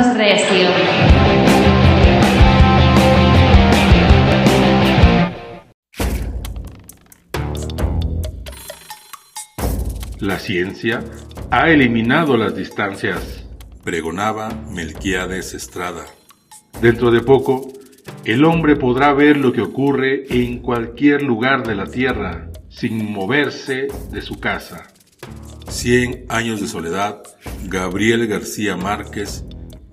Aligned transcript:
Recio. 0.00 0.66
La 10.18 10.38
ciencia 10.38 11.04
ha 11.50 11.68
eliminado 11.68 12.38
las 12.38 12.56
distancias, 12.56 13.44
pregonaba 13.84 14.48
Melquiades 14.70 15.52
Estrada. 15.52 16.06
Dentro 16.80 17.10
de 17.10 17.20
poco, 17.20 17.70
el 18.24 18.46
hombre 18.46 18.76
podrá 18.76 19.12
ver 19.12 19.36
lo 19.36 19.52
que 19.52 19.60
ocurre 19.60 20.24
en 20.30 20.60
cualquier 20.60 21.22
lugar 21.22 21.66
de 21.66 21.74
la 21.74 21.84
Tierra 21.84 22.48
sin 22.70 23.12
moverse 23.12 23.88
de 24.10 24.22
su 24.22 24.40
casa. 24.40 24.86
Cien 25.68 26.24
años 26.30 26.62
de 26.62 26.68
soledad, 26.68 27.22
Gabriel 27.68 28.26
García 28.26 28.76
Márquez, 28.76 29.44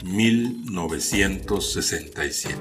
1967. 0.07 2.55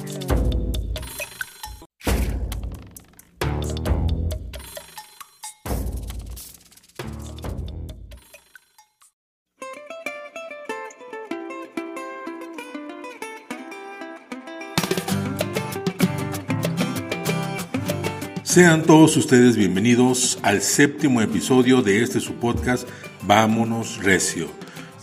Sean 18.42 18.82
todos 18.84 19.16
ustedes 19.18 19.56
bienvenidos 19.56 20.38
al 20.42 20.62
séptimo 20.62 21.20
episodio 21.20 21.82
de 21.82 22.02
este 22.02 22.20
su 22.20 22.36
podcast 22.36 22.88
Vámonos 23.22 24.02
Recio. 24.02 24.48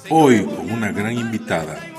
Hoy 0.10 0.44
con 0.44 0.72
una 0.72 0.92
gran 0.92 1.14
invitada. 1.14 1.93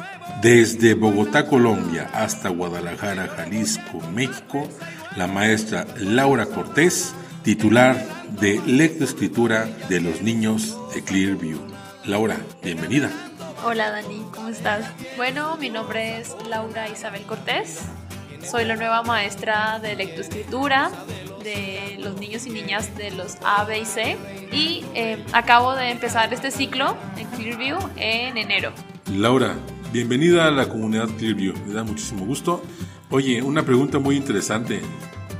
Desde 0.44 0.92
Bogotá, 0.92 1.46
Colombia, 1.46 2.10
hasta 2.12 2.50
Guadalajara, 2.50 3.28
Jalisco, 3.28 3.98
México, 4.12 4.68
la 5.16 5.26
maestra 5.26 5.86
Laura 5.96 6.44
Cortés, 6.44 7.14
titular 7.42 7.96
de 8.28 8.60
Lectoescritura 8.66 9.64
de 9.88 10.02
los 10.02 10.20
niños 10.20 10.76
de 10.94 11.02
Clearview. 11.02 11.58
Laura, 12.04 12.36
bienvenida. 12.62 13.10
Hola 13.64 13.90
Dani, 13.90 14.22
¿cómo 14.34 14.50
estás? 14.50 14.84
Bueno, 15.16 15.56
mi 15.56 15.70
nombre 15.70 16.20
es 16.20 16.36
Laura 16.50 16.90
Isabel 16.90 17.22
Cortés. 17.22 17.80
Soy 18.46 18.66
la 18.66 18.76
nueva 18.76 19.02
maestra 19.02 19.78
de 19.78 19.96
lectoescritura 19.96 20.90
de 21.42 21.96
los 22.00 22.20
niños 22.20 22.44
y 22.44 22.50
niñas 22.50 22.94
de 22.98 23.12
los 23.12 23.38
A, 23.46 23.64
B 23.64 23.78
y 23.78 23.86
C. 23.86 24.18
Y 24.52 24.84
eh, 24.94 25.24
acabo 25.32 25.74
de 25.74 25.88
empezar 25.88 26.34
este 26.34 26.50
ciclo 26.50 26.98
en 27.16 27.26
Clearview 27.28 27.78
en 27.96 28.36
enero. 28.36 28.74
Laura, 29.10 29.54
bienvenida 29.94 30.48
a 30.48 30.50
la 30.50 30.68
comunidad 30.68 31.08
Clearview. 31.18 31.54
Me 31.68 31.72
da 31.72 31.84
muchísimo 31.84 32.26
gusto. 32.26 32.60
Oye, 33.10 33.40
una 33.42 33.64
pregunta 33.64 34.00
muy 34.00 34.16
interesante. 34.16 34.80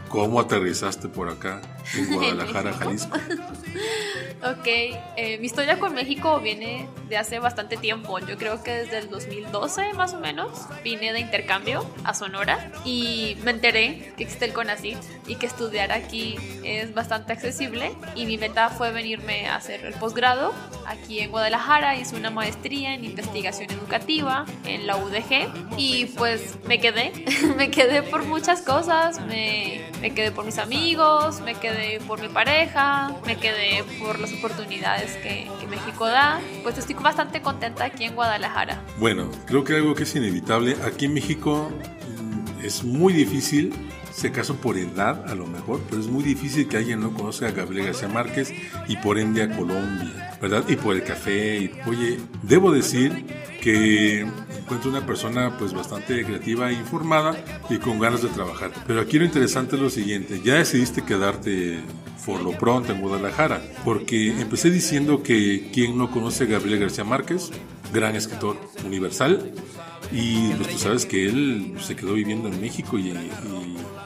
¿Cómo 0.09 0.39
aterrizaste 0.39 1.09
por 1.09 1.29
acá 1.29 1.61
en 1.97 2.15
Guadalajara, 2.15 2.73
Jalisco? 2.73 3.19
Ok, 4.43 4.67
eh, 4.67 5.39
mi 5.39 5.47
historia 5.47 5.79
con 5.79 5.95
México 5.95 6.39
viene 6.41 6.87
de 7.09 7.17
hace 7.17 7.39
bastante 7.39 7.77
tiempo. 7.77 8.19
Yo 8.19 8.37
creo 8.37 8.63
que 8.63 8.73
desde 8.73 8.99
el 8.99 9.09
2012 9.09 9.95
más 9.95 10.13
o 10.13 10.21
menos 10.21 10.51
vine 10.83 11.13
de 11.13 11.21
intercambio 11.21 11.89
a 12.05 12.13
Sonora 12.13 12.71
y 12.85 13.37
me 13.43 13.53
enteré 13.53 14.13
que 14.17 14.25
existe 14.25 14.45
el 14.45 14.53
CONACYT 14.53 14.99
y 15.27 15.37
que 15.37 15.47
estudiar 15.47 15.93
aquí 15.93 16.37
es 16.63 16.93
bastante 16.93 17.33
accesible 17.33 17.93
y 18.15 18.27
mi 18.27 18.37
meta 18.37 18.69
fue 18.69 18.93
venirme 18.93 19.49
a 19.49 19.57
hacer 19.57 19.85
el 19.85 19.95
posgrado 19.95 20.53
aquí 20.87 21.21
en 21.21 21.31
Guadalajara. 21.31 21.97
Hice 21.97 22.17
una 22.17 22.31
maestría 22.31 22.95
en 22.95 23.05
investigación 23.05 23.71
educativa 23.71 24.45
en 24.67 24.87
la 24.87 24.97
UDG 24.97 25.79
y 25.79 26.07
pues 26.17 26.59
me 26.67 26.81
quedé, 26.81 27.13
me 27.57 27.71
quedé 27.71 28.03
por 28.03 28.25
muchas 28.25 28.61
cosas, 28.61 29.21
me, 29.23 29.81
me 30.01 30.13
quedé 30.13 30.33
por 30.33 30.45
mis 30.45 30.59
amigos, 30.59 31.41
me 31.41 31.55
quedé 31.55 32.01
por 32.01 32.21
mi 32.21 32.29
pareja, 32.29 33.15
me 33.25 33.37
quedé 33.37 33.85
por 33.99 34.19
los 34.25 34.39
oportunidades 34.39 35.17
que, 35.17 35.51
México 35.69 36.07
da. 36.07 36.41
Pues 36.63 36.79
estoy 36.79 36.95
bastante 36.95 37.43
contenta 37.43 37.85
aquí 37.85 38.05
en 38.05 38.15
Guadalajara. 38.15 38.81
Bueno, 38.99 39.31
creo 39.47 39.65
que 39.65 39.75
algo 39.75 39.95
que 39.95 40.05
es 40.05 40.15
inevitable, 40.15 40.77
aquí 40.85 41.07
en 41.07 41.15
México 41.15 41.71
mm, 41.71 42.65
es 42.65 42.85
muy 42.85 43.13
difícil 43.13 43.73
se 44.13 44.31
casó 44.31 44.55
por 44.55 44.79
edad 44.79 45.29
a 45.29 45.35
lo 45.35 45.47
mejor, 45.47 45.81
pero 45.91 46.01
es 46.01 46.07
muy 46.07 46.23
difícil 46.23 46.69
que 46.69 46.77
alguien 46.77 47.01
no 47.01 47.13
conozca 47.13 47.49
a 47.49 47.51
Gabriel 47.51 47.87
García 47.87 48.07
Márquez 48.07 48.53
y 48.87 48.97
por 48.99 49.19
ende 49.19 49.43
a 49.43 49.49
Colombia, 49.49 50.39
¿verdad? 50.41 50.65
Y 50.69 50.77
por 50.77 50.95
el 50.95 51.03
café. 51.03 51.73
oye, 51.87 52.21
debo 52.43 52.71
decir 52.71 53.27
que 53.61 54.25
encuentro 54.65 54.91
una 54.91 55.05
persona 55.05 55.57
pues 55.59 55.75
bastante 55.75 56.25
creativa 56.25 56.71
e 56.71 56.75
informada 56.75 57.37
y 57.69 57.77
con 57.77 58.01
ganas 58.01 58.23
de 58.23 58.29
trabajar. 58.29 58.73
Pero 58.87 59.01
aquí 59.01 59.19
lo 59.19 59.27
interesante 59.27 59.77
es 59.77 59.83
lo 59.83 59.91
siguiente, 59.91 60.41
ya 60.43 60.55
decidiste 60.55 61.03
quedarte 61.03 61.81
por 62.25 62.43
lo 62.43 62.53
pronto 62.53 62.93
en 62.93 63.03
Guadalajara, 63.03 63.63
porque 63.85 64.41
empecé 64.41 64.71
diciendo 64.71 65.23
que 65.23 65.71
quien 65.73 65.99
no 65.99 66.11
conoce 66.11 66.45
a 66.45 66.47
Gabriel 66.47 66.81
García 66.81 67.05
Márquez, 67.05 67.51
gran 67.93 68.17
escritor 68.17 68.57
universal, 68.87 69.53
y 70.13 70.51
pues 70.51 70.71
tú 70.71 70.79
sabes 70.79 71.07
que 71.07 71.27
él 71.27 71.77
se 71.81 71.97
quedó 71.97 72.15
viviendo 72.15 72.49
en 72.49 72.61
México 72.61 72.99
y, 72.99 73.13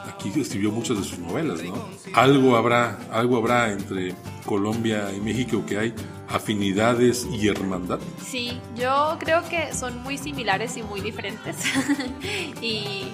aquí 0.09 0.33
escribió 0.41 0.73
muchas 0.73 0.99
de 0.99 1.05
sus 1.05 1.19
novelas, 1.19 1.63
¿no? 1.63 1.89
Algo 2.15 2.57
habrá, 2.57 2.99
algo 3.13 3.37
habrá 3.37 3.73
entre 3.73 4.15
Colombia 4.45 5.13
y 5.17 5.21
México 5.21 5.65
que 5.67 5.79
hay 5.79 5.95
afinidades 6.29 7.27
y 7.31 7.49
hermandad. 7.49 8.01
Sí, 8.27 8.61
yo 8.77 9.17
creo 9.21 9.49
que 9.49 9.73
son 9.73 10.03
muy 10.03 10.19
similares 10.19 10.77
y 10.77 10.83
muy 10.83 11.01
diferentes. 11.01 11.57
y 12.63 13.05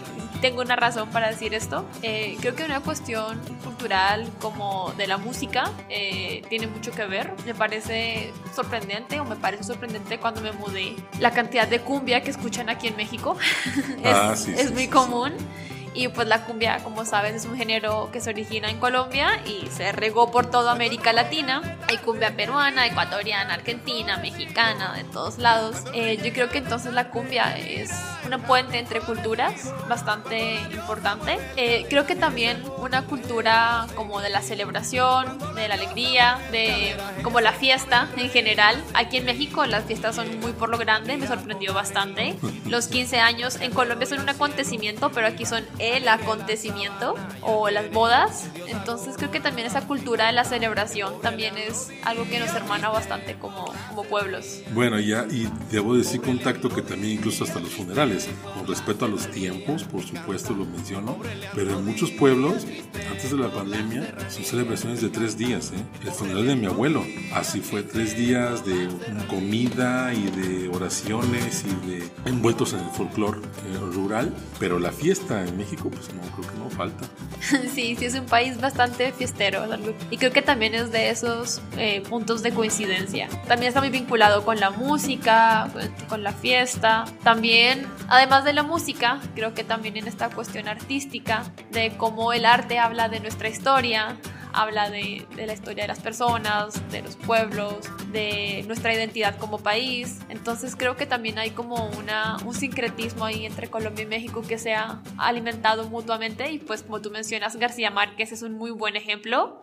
tengo 0.40 0.60
una 0.60 0.76
razón 0.76 1.10
para 1.10 1.28
decir 1.28 1.54
esto. 1.54 1.84
Eh, 2.02 2.36
creo 2.40 2.54
que 2.54 2.64
una 2.64 2.80
cuestión 2.80 3.40
cultural 3.62 4.30
como 4.40 4.92
de 4.96 5.06
la 5.06 5.18
música 5.18 5.70
eh, 5.88 6.42
tiene 6.48 6.66
mucho 6.66 6.92
que 6.92 7.04
ver. 7.06 7.32
Me 7.46 7.54
parece 7.54 8.32
sorprendente 8.54 9.20
o 9.20 9.24
me 9.24 9.36
parece 9.36 9.64
sorprendente 9.64 10.18
cuando 10.18 10.40
me 10.40 10.52
mudé 10.52 10.96
la 11.20 11.30
cantidad 11.32 11.66
de 11.66 11.80
cumbia 11.80 12.22
que 12.22 12.30
escuchan 12.30 12.68
aquí 12.68 12.88
en 12.88 12.96
México. 12.96 13.36
es, 14.02 14.06
ah, 14.06 14.34
es 14.34 14.72
muy 14.72 14.88
común. 14.88 15.32
Y 15.94 16.08
pues 16.08 16.26
la 16.26 16.44
cumbia, 16.44 16.82
como 16.82 17.04
sabes, 17.04 17.34
es 17.34 17.44
un 17.44 17.56
género 17.56 18.10
que 18.12 18.20
se 18.20 18.30
origina 18.30 18.68
en 18.68 18.78
Colombia 18.78 19.40
y 19.46 19.68
se 19.70 19.92
regó 19.92 20.32
por 20.32 20.50
toda 20.50 20.72
América 20.72 21.12
Latina. 21.12 21.78
Hay 21.88 21.98
cumbia 21.98 22.34
peruana, 22.34 22.86
ecuatoriana, 22.86 23.54
argentina, 23.54 24.18
mexicana, 24.18 24.94
de 24.94 25.04
todos 25.04 25.38
lados. 25.38 25.84
Eh, 25.94 26.18
yo 26.22 26.32
creo 26.32 26.48
que 26.50 26.58
entonces 26.58 26.92
la 26.92 27.10
cumbia 27.10 27.56
es 27.56 27.92
una 28.26 28.38
puente 28.38 28.78
entre 28.78 29.00
culturas 29.00 29.72
bastante 29.88 30.56
importante. 30.72 31.38
Eh, 31.56 31.86
creo 31.88 32.06
que 32.06 32.16
también 32.16 32.62
una 32.78 33.02
cultura 33.02 33.86
como 33.94 34.20
de 34.20 34.30
la 34.30 34.42
celebración, 34.42 35.38
de 35.54 35.68
la 35.68 35.74
alegría, 35.74 36.38
de 36.50 36.96
como 37.22 37.40
la 37.40 37.52
fiesta 37.52 38.08
en 38.16 38.30
general. 38.30 38.82
Aquí 38.94 39.18
en 39.18 39.26
México 39.26 39.64
las 39.66 39.84
fiestas 39.84 40.16
son 40.16 40.40
muy 40.40 40.52
por 40.52 40.70
lo 40.70 40.78
grande, 40.78 41.16
me 41.16 41.28
sorprendió 41.28 41.72
bastante. 41.72 42.34
Los 42.66 42.88
15 42.88 43.20
años 43.20 43.60
en 43.60 43.70
Colombia 43.70 44.06
son 44.06 44.20
un 44.20 44.28
acontecimiento, 44.28 45.10
pero 45.10 45.28
aquí 45.28 45.46
son 45.46 45.64
el 45.92 46.08
acontecimiento 46.08 47.14
o 47.42 47.70
las 47.70 47.90
bodas. 47.90 48.48
Entonces 48.66 49.16
creo 49.16 49.30
que 49.30 49.40
también 49.40 49.66
esa 49.66 49.86
cultura 49.86 50.26
de 50.26 50.32
la 50.32 50.44
celebración 50.44 51.20
también 51.20 51.56
es 51.56 51.90
algo 52.04 52.24
que 52.24 52.38
nos 52.38 52.54
hermana 52.54 52.88
bastante 52.88 53.34
como, 53.34 53.72
como 53.88 54.04
pueblos. 54.04 54.60
Bueno, 54.72 54.98
ya, 55.00 55.26
y 55.30 55.48
debo 55.70 55.94
decir 55.96 56.20
contacto 56.20 56.68
que 56.68 56.82
también 56.82 57.18
incluso 57.18 57.44
hasta 57.44 57.60
los 57.60 57.70
funerales, 57.70 58.28
con 58.54 58.66
respeto 58.66 59.04
a 59.04 59.08
los 59.08 59.30
tiempos, 59.30 59.84
por 59.84 60.02
supuesto 60.02 60.54
lo 60.54 60.64
menciono, 60.64 61.18
pero 61.54 61.78
en 61.78 61.84
muchos 61.84 62.10
pueblos, 62.10 62.66
antes 63.10 63.30
de 63.30 63.38
la 63.38 63.50
pandemia, 63.50 64.14
son 64.28 64.44
celebraciones 64.44 65.00
de 65.02 65.08
tres 65.08 65.36
días. 65.36 65.72
¿eh? 65.72 65.82
El 66.04 66.12
funeral 66.12 66.46
de 66.46 66.56
mi 66.56 66.66
abuelo, 66.66 67.04
así 67.34 67.60
fue 67.60 67.82
tres 67.82 68.16
días 68.16 68.64
de 68.64 68.88
comida 69.28 70.12
y 70.14 70.30
de 70.30 70.68
oraciones 70.68 71.64
y 71.64 71.86
de 71.86 72.10
envueltos 72.26 72.72
en 72.72 72.80
el 72.80 72.90
folclore 72.90 73.38
eh, 73.38 73.78
rural, 73.92 74.32
pero 74.58 74.78
la 74.78 74.92
fiesta 74.92 75.44
en 75.44 75.56
México 75.56 75.73
pues 75.76 76.12
no, 76.14 76.22
creo 76.36 76.52
que 76.52 76.58
no 76.58 76.70
falta. 76.70 77.06
sí, 77.40 77.96
sí, 77.96 78.04
es 78.04 78.14
un 78.14 78.26
país 78.26 78.60
bastante 78.60 79.12
fiestero. 79.12 79.64
Y 80.10 80.18
creo 80.18 80.32
que 80.32 80.42
también 80.42 80.74
es 80.74 80.90
de 80.92 81.10
esos 81.10 81.60
eh, 81.76 82.02
puntos 82.08 82.42
de 82.42 82.52
coincidencia. 82.52 83.28
También 83.46 83.68
está 83.68 83.80
muy 83.80 83.90
vinculado 83.90 84.44
con 84.44 84.60
la 84.60 84.70
música, 84.70 85.70
con 86.08 86.22
la 86.22 86.32
fiesta. 86.32 87.04
También, 87.22 87.86
además 88.08 88.44
de 88.44 88.52
la 88.52 88.62
música, 88.62 89.20
creo 89.34 89.54
que 89.54 89.64
también 89.64 89.96
en 89.96 90.08
esta 90.08 90.30
cuestión 90.30 90.68
artística, 90.68 91.44
de 91.70 91.96
cómo 91.96 92.32
el 92.32 92.44
arte 92.44 92.78
habla 92.78 93.08
de 93.08 93.20
nuestra 93.20 93.48
historia, 93.48 94.16
habla 94.54 94.90
de, 94.90 95.26
de, 95.34 95.46
la 95.46 95.52
historia 95.52 95.84
de 95.84 95.88
las 95.88 96.00
personas, 96.00 96.80
de 96.90 97.02
los 97.02 97.16
pueblos, 97.16 97.74
de 98.12 98.64
nuestra 98.66 98.94
identidad 98.94 99.36
como 99.36 99.58
país. 99.58 100.20
Entonces 100.28 100.76
creo 100.76 100.96
que 100.96 101.06
también 101.06 101.38
hay 101.38 101.50
como 101.50 101.88
una, 101.98 102.36
un 102.44 102.54
sincretismo 102.54 103.24
ahí 103.24 103.44
entre 103.44 103.68
Colombia 103.68 104.04
y 104.04 104.06
México 104.06 104.42
que 104.42 104.58
se 104.58 104.74
ha 104.74 105.02
alimentado 105.18 105.88
mutuamente 105.88 106.50
y 106.50 106.58
pues 106.58 106.82
como 106.82 107.00
tú 107.00 107.10
mencionas, 107.10 107.56
García 107.56 107.90
Márquez 107.90 108.32
es 108.32 108.42
un 108.42 108.54
muy 108.54 108.70
buen 108.70 108.96
ejemplo. 108.96 109.62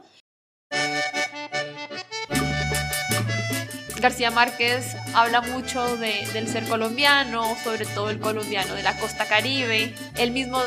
García 4.01 4.31
Márquez 4.31 4.97
habla 5.13 5.41
mucho 5.41 5.95
de, 5.95 6.27
del 6.33 6.47
ser 6.47 6.67
colombiano, 6.67 7.55
sobre 7.63 7.85
todo 7.85 8.09
el 8.09 8.19
colombiano 8.19 8.73
de 8.73 8.81
la 8.81 8.97
costa 8.97 9.25
caribe. 9.25 9.93
Él 10.17 10.31
mismo 10.31 10.59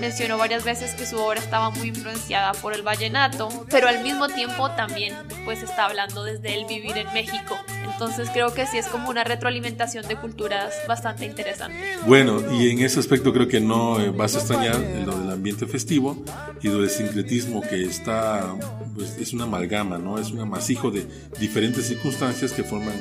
mencionó 0.00 0.38
varias 0.38 0.64
veces 0.64 0.94
que 0.94 1.04
su 1.04 1.18
obra 1.18 1.38
estaba 1.38 1.68
muy 1.68 1.88
influenciada 1.88 2.52
por 2.52 2.72
el 2.72 2.82
vallenato, 2.82 3.50
pero 3.70 3.88
al 3.88 4.02
mismo 4.02 4.28
tiempo 4.28 4.70
también 4.70 5.14
pues 5.44 5.62
está 5.62 5.84
hablando 5.84 6.24
desde 6.24 6.54
el 6.54 6.64
vivir 6.64 6.96
en 6.96 7.12
México. 7.12 7.58
Entonces 7.98 8.30
creo 8.30 8.54
que 8.54 8.64
sí 8.64 8.78
es 8.78 8.86
como 8.86 9.10
una 9.10 9.24
retroalimentación 9.24 10.06
de 10.06 10.14
culturas 10.14 10.72
bastante 10.86 11.26
interesante. 11.26 11.76
Bueno, 12.06 12.40
y 12.52 12.70
en 12.70 12.78
ese 12.78 13.00
aspecto 13.00 13.32
creo 13.32 13.48
que 13.48 13.58
no 13.58 13.98
eh, 13.98 14.10
vas 14.10 14.36
a 14.36 14.38
extrañar 14.38 14.78
lo 15.04 15.18
del 15.18 15.32
ambiente 15.32 15.66
festivo 15.66 16.22
y 16.62 16.68
lo 16.68 16.78
del 16.82 16.90
sincretismo 16.90 17.60
que 17.60 17.82
está, 17.82 18.54
pues 18.94 19.16
es 19.18 19.32
una 19.32 19.44
amalgama, 19.44 19.98
¿no? 19.98 20.16
Es 20.16 20.30
un 20.30 20.38
amasijo 20.38 20.92
de 20.92 21.08
diferentes 21.40 21.88
circunstancias 21.88 22.52
que 22.52 22.62
forman 22.62 22.94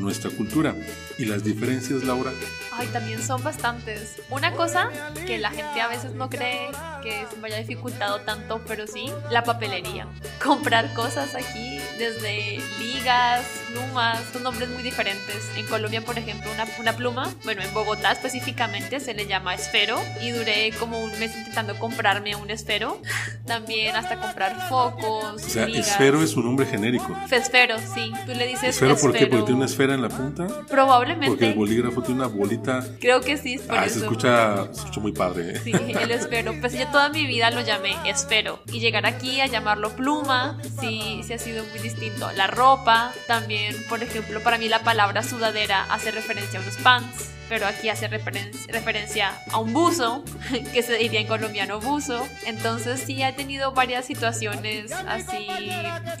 nuestra 0.00 0.28
cultura. 0.30 0.74
Y 1.18 1.26
las 1.26 1.44
diferencias, 1.44 2.02
Laura. 2.02 2.32
Ay, 2.72 2.88
también 2.88 3.22
son 3.22 3.44
bastantes. 3.44 4.16
Una 4.28 4.52
cosa 4.54 4.90
que 5.24 5.38
la 5.38 5.50
gente 5.50 5.80
a 5.80 5.86
veces 5.86 6.14
no 6.14 6.28
cree 6.28 6.68
que 7.02 7.26
se 7.30 7.36
me 7.36 7.46
haya 7.46 7.58
dificultado 7.58 8.20
tanto, 8.22 8.60
pero 8.66 8.88
sí, 8.88 9.12
la 9.30 9.44
papelería. 9.44 10.08
Comprar 10.42 10.92
cosas 10.94 11.36
aquí, 11.36 11.78
desde 11.98 12.60
ligas, 12.80 13.44
plumas, 13.72 14.20
son 14.32 14.42
nombres 14.42 14.68
muy 14.68 14.82
diferentes. 14.82 15.50
En 15.56 15.66
Colombia, 15.66 16.02
por 16.04 16.18
ejemplo, 16.18 16.50
una, 16.52 16.66
una 16.78 16.92
pluma, 16.96 17.34
bueno, 17.44 17.62
en 17.62 17.72
Bogotá 17.74 18.12
específicamente 18.12 19.00
se 19.00 19.14
le 19.14 19.26
llama 19.26 19.54
esfero 19.54 19.98
y 20.20 20.30
duré 20.30 20.72
como 20.78 20.98
un 21.00 21.10
mes 21.18 21.36
intentando 21.36 21.78
comprarme 21.78 22.36
un 22.36 22.50
esfero. 22.50 23.00
También 23.46 23.96
hasta 23.96 24.16
comprar 24.18 24.68
focos. 24.68 25.34
O 25.34 25.38
sea, 25.38 25.66
esfero 25.66 26.22
es 26.22 26.34
un 26.36 26.44
nombre 26.44 26.66
genérico. 26.66 27.16
Esfero, 27.30 27.76
sí. 27.94 28.12
Tú 28.26 28.34
le 28.34 28.46
dices 28.46 28.70
esfero. 28.70 28.96
¿Por 28.96 29.12
qué? 29.12 29.26
Porque 29.26 29.44
tiene 29.46 29.56
una 29.56 29.66
esfera 29.66 29.94
en 29.94 30.02
la 30.02 30.08
punta. 30.08 30.46
Probablemente. 30.68 31.28
Porque 31.28 31.48
el 31.48 31.54
bolígrafo 31.54 32.02
tiene 32.02 32.20
una 32.20 32.28
bolita. 32.28 32.84
Creo 33.00 33.20
que 33.20 33.36
sí, 33.36 33.54
es 33.54 33.62
por 33.62 33.78
ah, 33.78 33.86
eso. 33.86 33.98
Se 33.98 34.04
escucha, 34.04 34.66
se 34.72 34.80
escucha 34.80 35.00
muy 35.00 35.12
padre. 35.12 35.52
¿eh? 35.52 35.60
Sí, 35.64 35.72
el 35.72 36.10
esfero. 36.10 36.54
Pues 36.60 36.72
yo 36.74 36.86
toda 36.88 37.08
mi 37.08 37.26
vida 37.26 37.50
lo 37.50 37.60
llamé 37.62 37.96
esfero. 38.06 38.62
Y 38.72 38.80
llegar 38.80 39.06
aquí 39.06 39.40
a 39.40 39.46
llamarlo 39.46 39.94
pluma, 39.96 40.58
sí, 40.80 41.22
sí 41.24 41.32
ha 41.32 41.38
sido 41.38 41.64
muy 41.66 41.80
distinto. 41.80 42.30
La 42.32 42.46
ropa, 42.46 43.12
también, 43.26 43.61
por 43.88 44.02
ejemplo, 44.02 44.42
para 44.42 44.58
mí 44.58 44.68
la 44.68 44.82
palabra 44.82 45.22
sudadera 45.22 45.84
hace 45.90 46.10
referencia 46.10 46.58
a 46.58 46.62
unos 46.62 46.76
pants 46.76 47.30
pero 47.52 47.66
aquí 47.66 47.90
hace 47.90 48.08
referencia 48.08 49.34
a 49.50 49.58
un 49.58 49.74
buzo, 49.74 50.24
que 50.72 50.82
se 50.82 50.96
diría 50.96 51.20
en 51.20 51.26
colombiano 51.26 51.80
buzo. 51.80 52.26
Entonces 52.46 53.02
sí 53.04 53.22
he 53.22 53.30
tenido 53.34 53.72
varias 53.72 54.06
situaciones 54.06 54.90
así 55.06 55.48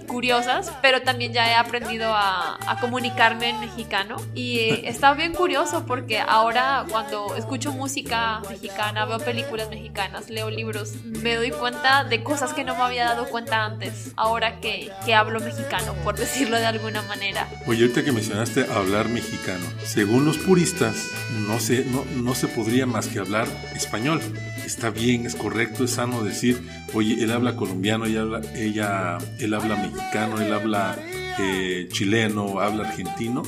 curiosas, 0.06 0.70
pero 0.82 1.00
también 1.00 1.32
ya 1.32 1.50
he 1.50 1.54
aprendido 1.54 2.12
a, 2.14 2.58
comunicarme 2.82 3.50
en 3.50 3.60
mexicano 3.60 4.16
y 4.34 4.58
está 4.84 5.14
bien 5.14 5.32
curioso 5.32 5.86
porque 5.86 6.18
ahora 6.18 6.84
cuando 6.90 7.34
escucho 7.36 7.72
música 7.72 8.42
mexicana, 8.50 9.06
veo 9.06 9.18
películas 9.18 9.70
mexicanas, 9.70 10.28
leo 10.28 10.50
libros, 10.50 10.96
me 11.04 11.36
doy 11.36 11.50
cuenta 11.50 12.04
de 12.04 12.22
cosas 12.22 12.52
que 12.52 12.64
no 12.64 12.74
me 12.74 12.82
había 12.82 13.04
dado 13.04 13.26
cuenta 13.28 13.64
antes, 13.64 14.10
ahora 14.16 14.60
que, 14.60 14.90
que 15.06 15.14
hablo 15.14 15.40
mexicano, 15.40 15.94
por 16.04 16.16
decirlo 16.18 16.58
de 16.58 16.66
alguna 16.66 17.00
manera. 17.02 17.48
Oye, 17.66 17.82
ahorita 17.82 18.04
que 18.04 18.12
mencionaste 18.12 18.66
hablar 18.70 19.08
mexicano, 19.08 19.64
según 19.84 20.26
los 20.26 20.36
puristas, 20.38 21.10
no 21.46 21.58
se, 21.60 21.84
no, 21.84 22.04
no 22.16 22.34
se 22.34 22.48
podría 22.48 22.86
más 22.86 23.06
que 23.08 23.18
hablar 23.18 23.46
español. 23.74 24.20
Está 24.64 24.90
bien, 24.90 25.26
es 25.26 25.34
correcto, 25.34 25.84
es 25.84 25.92
sano 25.92 26.22
decir, 26.22 26.62
oye, 26.94 27.22
él 27.22 27.32
habla 27.32 27.56
colombiano, 27.56 28.06
ella 28.06 28.22
habla, 28.22 28.40
ella, 28.54 29.18
él 29.38 29.54
habla 29.54 29.76
mexicano, 29.76 30.40
él 30.40 30.52
habla 30.52 30.98
eh, 31.38 31.88
chileno, 31.90 32.60
habla 32.60 32.88
argentino. 32.88 33.42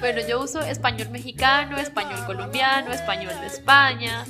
Bueno, 0.00 0.20
yo 0.26 0.40
uso 0.40 0.60
español 0.60 1.10
mexicano, 1.10 1.78
español 1.78 2.24
colombiano, 2.26 2.92
español 2.92 3.34
de 3.40 3.46
España 3.46 4.24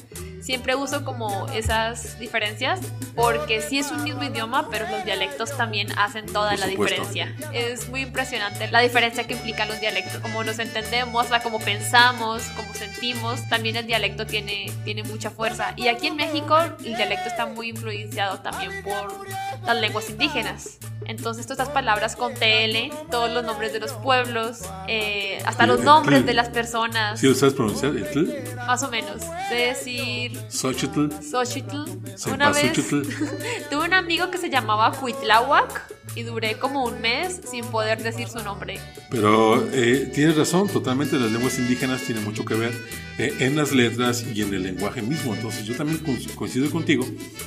siempre 0.44 0.74
uso 0.74 1.04
como 1.04 1.48
esas 1.48 2.18
diferencias 2.18 2.80
porque 3.14 3.62
sí 3.62 3.78
es 3.78 3.90
un 3.90 4.04
mismo 4.04 4.22
idioma, 4.24 4.68
pero 4.70 4.86
los 4.88 5.04
dialectos 5.04 5.56
también 5.56 5.88
hacen 5.98 6.26
toda 6.26 6.56
la 6.56 6.66
diferencia. 6.66 7.34
Es 7.52 7.88
muy 7.88 8.02
impresionante 8.02 8.70
la 8.70 8.80
diferencia 8.80 9.26
que 9.26 9.32
implican 9.32 9.68
los 9.68 9.80
dialectos, 9.80 10.18
como 10.18 10.44
nos 10.44 10.58
entendemos, 10.58 11.30
la 11.30 11.40
cómo 11.40 11.60
pensamos, 11.60 12.42
cómo 12.56 12.74
sentimos, 12.74 13.48
también 13.48 13.76
el 13.76 13.86
dialecto 13.86 14.26
tiene, 14.26 14.70
tiene 14.84 15.02
mucha 15.04 15.30
fuerza. 15.30 15.72
Y 15.76 15.88
aquí 15.88 16.08
en 16.08 16.16
México 16.16 16.58
el 16.58 16.96
dialecto 16.96 17.30
está 17.30 17.46
muy 17.46 17.70
influenciado 17.70 18.40
también 18.40 18.82
por 18.82 19.26
las 19.64 19.76
lenguas 19.78 20.10
indígenas. 20.10 20.78
Entonces, 21.06 21.46
todas 21.46 21.60
estas 21.60 21.74
palabras 21.74 22.16
con 22.16 22.34
TL, 22.34 22.90
todos 23.10 23.30
los 23.30 23.44
nombres 23.44 23.72
de 23.72 23.80
los 23.80 23.92
pueblos, 23.92 24.60
eh, 24.88 25.38
hasta 25.44 25.66
los 25.66 25.80
nombres 25.80 26.24
de 26.26 26.34
las 26.34 26.48
personas. 26.48 27.20
¿Sí 27.20 27.28
lo 27.28 27.34
sabes 27.34 27.54
pronunciar? 27.54 27.92
Más 28.66 28.82
o 28.82 28.90
menos. 28.90 29.22
De 29.50 29.56
decir 29.56 30.38
Xochitl. 30.48 31.08
Xochitl. 31.22 31.84
Una 32.32 32.50
vez 32.50 32.72
tuve 33.70 33.84
un 33.84 33.94
amigo 33.94 34.30
que 34.30 34.38
se 34.38 34.50
llamaba 34.50 34.92
Cuitláhuac 34.92 35.94
y 36.14 36.22
duré 36.22 36.58
como 36.58 36.84
un 36.84 37.00
mes 37.00 37.40
sin 37.50 37.64
poder 37.66 38.02
decir 38.02 38.28
su 38.28 38.38
nombre. 38.42 38.78
Pero 39.10 39.64
eh, 39.72 40.10
tienes 40.14 40.36
razón, 40.36 40.68
totalmente 40.68 41.18
las 41.18 41.30
lenguas 41.30 41.58
indígenas 41.58 42.02
tienen 42.02 42.24
mucho 42.24 42.44
que 42.44 42.54
ver 42.54 42.72
eh, 43.18 43.34
en 43.40 43.56
las 43.56 43.72
letras 43.72 44.24
y 44.32 44.42
en 44.42 44.54
el 44.54 44.62
lenguaje 44.62 45.02
mismo. 45.02 45.34
Entonces 45.34 45.64
yo 45.64 45.76
también 45.76 45.98
coincido 46.34 46.70
contigo, 46.70 47.04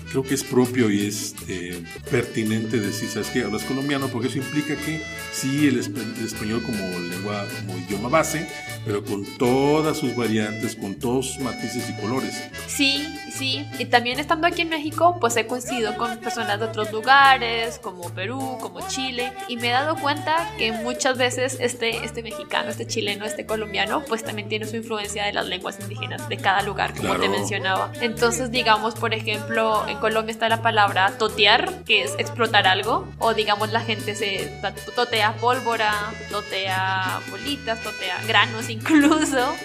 creo 0.10 0.24
que 0.24 0.34
es 0.34 0.44
propio 0.44 0.90
y 0.90 1.08
es 1.08 1.36
eh, 1.48 1.82
pertinente 2.12 2.80
decir, 2.80 3.10
¿sabes 3.10 3.30
qué? 3.30 3.44
Hablas 3.48 3.64
colombiano 3.64 4.08
porque 4.10 4.28
eso 4.28 4.40
implica 4.40 4.76
que 4.76 5.02
sí, 5.32 5.68
el, 5.68 5.78
el 5.78 6.26
español 6.26 6.62
como 6.64 6.78
lengua, 7.00 7.46
como 7.60 7.78
idioma 7.78 8.10
base, 8.10 8.48
pero 8.86 9.04
con 9.04 9.26
todas 9.38 9.98
sus 9.98 10.16
variantes, 10.16 10.76
con 10.76 10.96
todos 10.96 11.28
sus 11.28 11.40
matices 11.40 11.90
y 11.90 12.02
colores. 12.02 12.44
Sí, 12.68 13.08
sí. 13.32 13.66
Y 13.80 13.86
también 13.86 14.20
estando 14.20 14.48
aquí 14.48 14.64
en 14.64 14.70
México, 14.70 15.18
pues 15.20 15.36
he 15.38 15.48
coincidido 15.48 15.96
con 15.98 16.18
personas 16.18 16.60
de 16.60 16.66
otros 16.66 16.92
lugares, 16.92 17.80
como 17.80 18.10
Perú, 18.14 18.58
como 18.62 18.86
Chile, 18.88 19.32
y 19.48 19.58
me 19.58 19.70
he 19.70 19.72
dado 19.72 19.96
cuenta 19.96 20.54
que 20.58 20.72
muchas 20.72 21.18
veces 21.18 21.58
este, 21.60 22.04
este 22.04 22.24
mexicano, 22.24 22.70
este 22.70 22.86
chileno, 22.86 23.26
este 23.26 23.46
colombiano, 23.46 24.04
pues 24.06 24.24
también 24.24 24.50
tiene 24.50 24.66
su 24.66 24.76
influencia 24.76 25.26
de 25.26 25.34
las 25.34 25.48
lenguas 25.48 25.78
indígenas 25.80 26.28
de 26.28 26.38
cada 26.38 26.62
lugar, 26.64 26.94
como 26.96 27.16
te 27.16 27.30
mencionaba. 27.30 27.92
Entonces, 28.02 28.52
digamos, 28.52 28.96
por 28.96 29.14
ejemplo, 29.14 29.88
en 29.88 29.98
Colombia 30.00 30.32
está 30.32 30.50
la 30.50 30.62
palabra 30.62 31.18
totear, 31.18 31.84
que 31.86 32.04
es 32.04 32.14
explotar 32.18 32.68
algo, 32.68 33.08
o 33.20 33.34
digamos 33.38 33.72
la 33.72 33.82
gente 33.82 34.16
se 34.16 34.60
totea 34.96 35.34
pólvora, 35.38 35.94
totea 36.30 37.22
bolitas, 37.30 37.82
totea 37.82 38.20
granos, 38.28 38.70
incluso. 38.70 39.56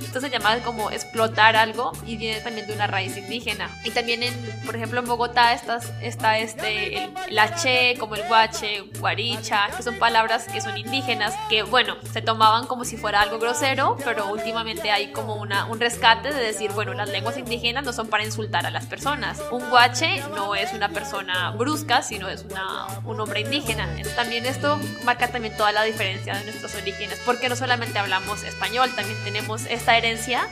Entonces 0.00 0.30
llamada 0.30 0.60
como 0.62 0.90
explotar 0.90 1.56
algo 1.56 1.92
y 2.06 2.16
viene 2.16 2.40
también 2.40 2.66
de 2.66 2.74
una 2.74 2.86
raíz 2.86 3.16
indígena. 3.16 3.70
Y 3.84 3.90
también, 3.90 4.22
en, 4.22 4.34
por 4.66 4.76
ejemplo, 4.76 5.00
en 5.00 5.06
Bogotá 5.06 5.54
está, 5.54 5.80
está 6.00 6.38
este, 6.38 7.04
el, 7.28 7.38
H, 7.38 7.96
como 7.98 8.16
el 8.16 8.22
guache, 8.24 8.82
guaricha, 8.98 9.68
que 9.76 9.82
son 9.82 9.98
palabras 9.98 10.48
que 10.48 10.60
son 10.60 10.76
indígenas, 10.76 11.34
que 11.48 11.62
bueno, 11.62 11.96
se 12.12 12.20
tomaban 12.20 12.66
como 12.66 12.84
si 12.84 12.96
fuera 12.96 13.22
algo 13.22 13.38
grosero, 13.38 13.96
pero 14.04 14.28
últimamente 14.30 14.90
hay 14.90 15.12
como 15.12 15.36
una, 15.36 15.66
un 15.66 15.80
rescate 15.80 16.32
de 16.32 16.40
decir, 16.40 16.72
bueno, 16.72 16.92
las 16.92 17.08
lenguas 17.08 17.38
indígenas 17.38 17.84
no 17.84 17.92
son 17.92 18.08
para 18.08 18.24
insultar 18.24 18.66
a 18.66 18.70
las 18.70 18.86
personas. 18.86 19.40
Un 19.50 19.70
guache 19.70 20.22
no 20.34 20.54
es 20.54 20.72
una 20.72 20.88
persona 20.88 21.52
brusca, 21.52 22.02
sino 22.02 22.28
es 22.28 22.44
una, 22.44 22.86
un 23.12 23.20
hombre 23.20 23.40
indígena. 23.40 23.88
También 24.16 24.46
esto 24.46 24.78
marca 25.04 25.28
también 25.28 25.56
toda 25.56 25.72
la 25.72 25.82
diferencia 25.82 26.34
de 26.34 26.44
nuestros 26.44 26.74
orígenes, 26.74 27.20
porque 27.24 27.48
no 27.48 27.56
solamente 27.56 27.98
hablamos 27.98 28.42
español, 28.44 28.90
también 28.94 29.18
tenemos 29.24 29.66
esta 29.66 29.96
herencia 29.96 30.48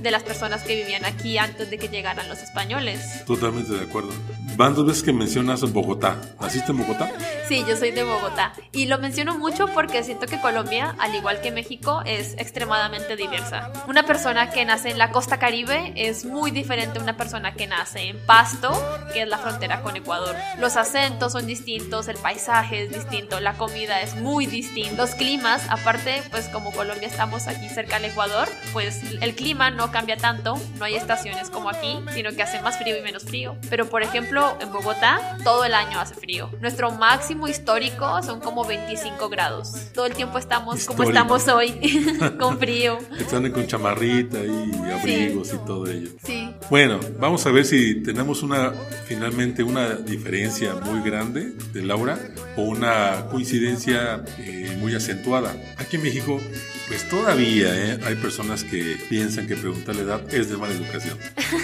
de 0.00 0.10
las 0.10 0.22
personas 0.22 0.62
que 0.62 0.74
vivían 0.74 1.04
aquí 1.04 1.38
antes 1.38 1.70
de 1.70 1.78
que 1.78 1.88
llegaran 1.88 2.28
los 2.28 2.38
españoles. 2.38 3.24
Totalmente 3.24 3.72
de 3.72 3.84
acuerdo. 3.84 4.10
Van 4.56 4.74
dos 4.74 4.86
veces 4.86 5.02
que 5.04 5.12
mencionas 5.12 5.60
Bogotá. 5.72 6.16
¿Naciste 6.40 6.72
en 6.72 6.78
Bogotá? 6.78 7.10
Sí, 7.48 7.64
yo 7.68 7.76
soy 7.76 7.92
de 7.92 8.02
Bogotá. 8.02 8.52
Y 8.72 8.86
lo 8.86 8.98
menciono 8.98 9.38
mucho 9.38 9.68
porque 9.68 10.02
siento 10.02 10.26
que 10.26 10.40
Colombia, 10.40 10.96
al 10.98 11.14
igual 11.14 11.40
que 11.40 11.52
México, 11.52 12.02
es 12.04 12.34
extremadamente 12.38 13.16
diversa. 13.16 13.70
Una 13.86 14.04
persona 14.04 14.50
que 14.50 14.64
nace 14.64 14.90
en 14.90 14.98
la 14.98 15.10
costa 15.10 15.38
caribe 15.38 15.92
es 15.94 16.24
muy 16.24 16.50
diferente 16.50 16.98
a 16.98 17.02
una 17.02 17.16
persona 17.16 17.54
que 17.54 17.66
nace 17.66 18.08
en 18.08 18.18
Pasto, 18.26 18.70
que 19.12 19.22
es 19.22 19.28
la 19.28 19.38
frontera 19.38 19.82
con 19.82 19.96
Ecuador. 19.96 20.34
Los 20.58 20.76
acentos 20.76 21.32
son 21.32 21.46
distintos, 21.46 21.97
el 22.06 22.16
paisaje 22.16 22.84
es 22.84 22.90
distinto, 22.90 23.40
la 23.40 23.54
comida 23.54 24.00
es 24.00 24.14
muy 24.14 24.46
distinta. 24.46 24.94
Los 25.02 25.16
climas, 25.16 25.66
aparte, 25.68 26.22
pues 26.30 26.48
como 26.48 26.70
Colombia 26.70 27.08
estamos 27.08 27.48
aquí 27.48 27.68
cerca 27.68 27.96
al 27.96 28.04
Ecuador, 28.04 28.48
pues 28.72 29.00
el 29.20 29.34
clima 29.34 29.70
no 29.70 29.90
cambia 29.90 30.16
tanto, 30.16 30.56
no 30.78 30.84
hay 30.84 30.94
estaciones 30.94 31.50
como 31.50 31.70
aquí, 31.70 31.98
sino 32.14 32.30
que 32.32 32.42
hace 32.42 32.60
más 32.62 32.78
frío 32.78 32.96
y 32.96 33.02
menos 33.02 33.24
frío. 33.24 33.56
Pero 33.68 33.86
por 33.86 34.02
ejemplo, 34.02 34.56
en 34.60 34.70
Bogotá, 34.70 35.38
todo 35.42 35.64
el 35.64 35.74
año 35.74 35.98
hace 35.98 36.14
frío. 36.14 36.50
Nuestro 36.60 36.92
máximo 36.92 37.48
histórico 37.48 38.22
son 38.22 38.40
como 38.40 38.64
25 38.64 39.28
grados. 39.28 39.72
Todo 39.92 40.06
el 40.06 40.14
tiempo 40.14 40.38
estamos 40.38 40.84
como 40.84 41.02
estamos 41.02 41.48
hoy, 41.48 41.72
con 42.38 42.58
frío. 42.58 42.98
Están 43.18 43.50
con 43.50 43.66
chamarrita 43.66 44.38
y 44.38 44.92
abrigos 44.92 45.52
y 45.52 45.58
todo 45.66 45.86
ello. 45.86 46.10
Sí. 46.22 46.54
Bueno, 46.70 47.00
vamos 47.18 47.44
a 47.46 47.50
ver 47.50 47.64
si 47.64 48.02
tenemos 48.02 48.42
una 48.42 48.72
finalmente 49.06 49.62
una 49.62 49.94
diferencia 49.94 50.74
muy 50.74 51.00
grande 51.00 51.52
de 51.72 51.82
Laura, 51.88 52.18
o 52.56 52.62
una 52.62 53.26
coincidencia 53.30 54.22
eh, 54.38 54.76
muy 54.78 54.94
acentuada. 54.94 55.56
Aquí 55.78 55.96
en 55.96 56.02
México, 56.02 56.40
pues 56.88 57.06
todavía 57.08 57.68
¿eh? 57.74 57.98
hay 58.04 58.14
personas 58.14 58.64
que 58.64 58.96
piensan 59.08 59.46
que 59.46 59.56
preguntar 59.56 59.94
la 59.94 60.02
edad 60.02 60.34
es 60.34 60.48
de 60.48 60.56
mala 60.56 60.72
educación. 60.72 61.18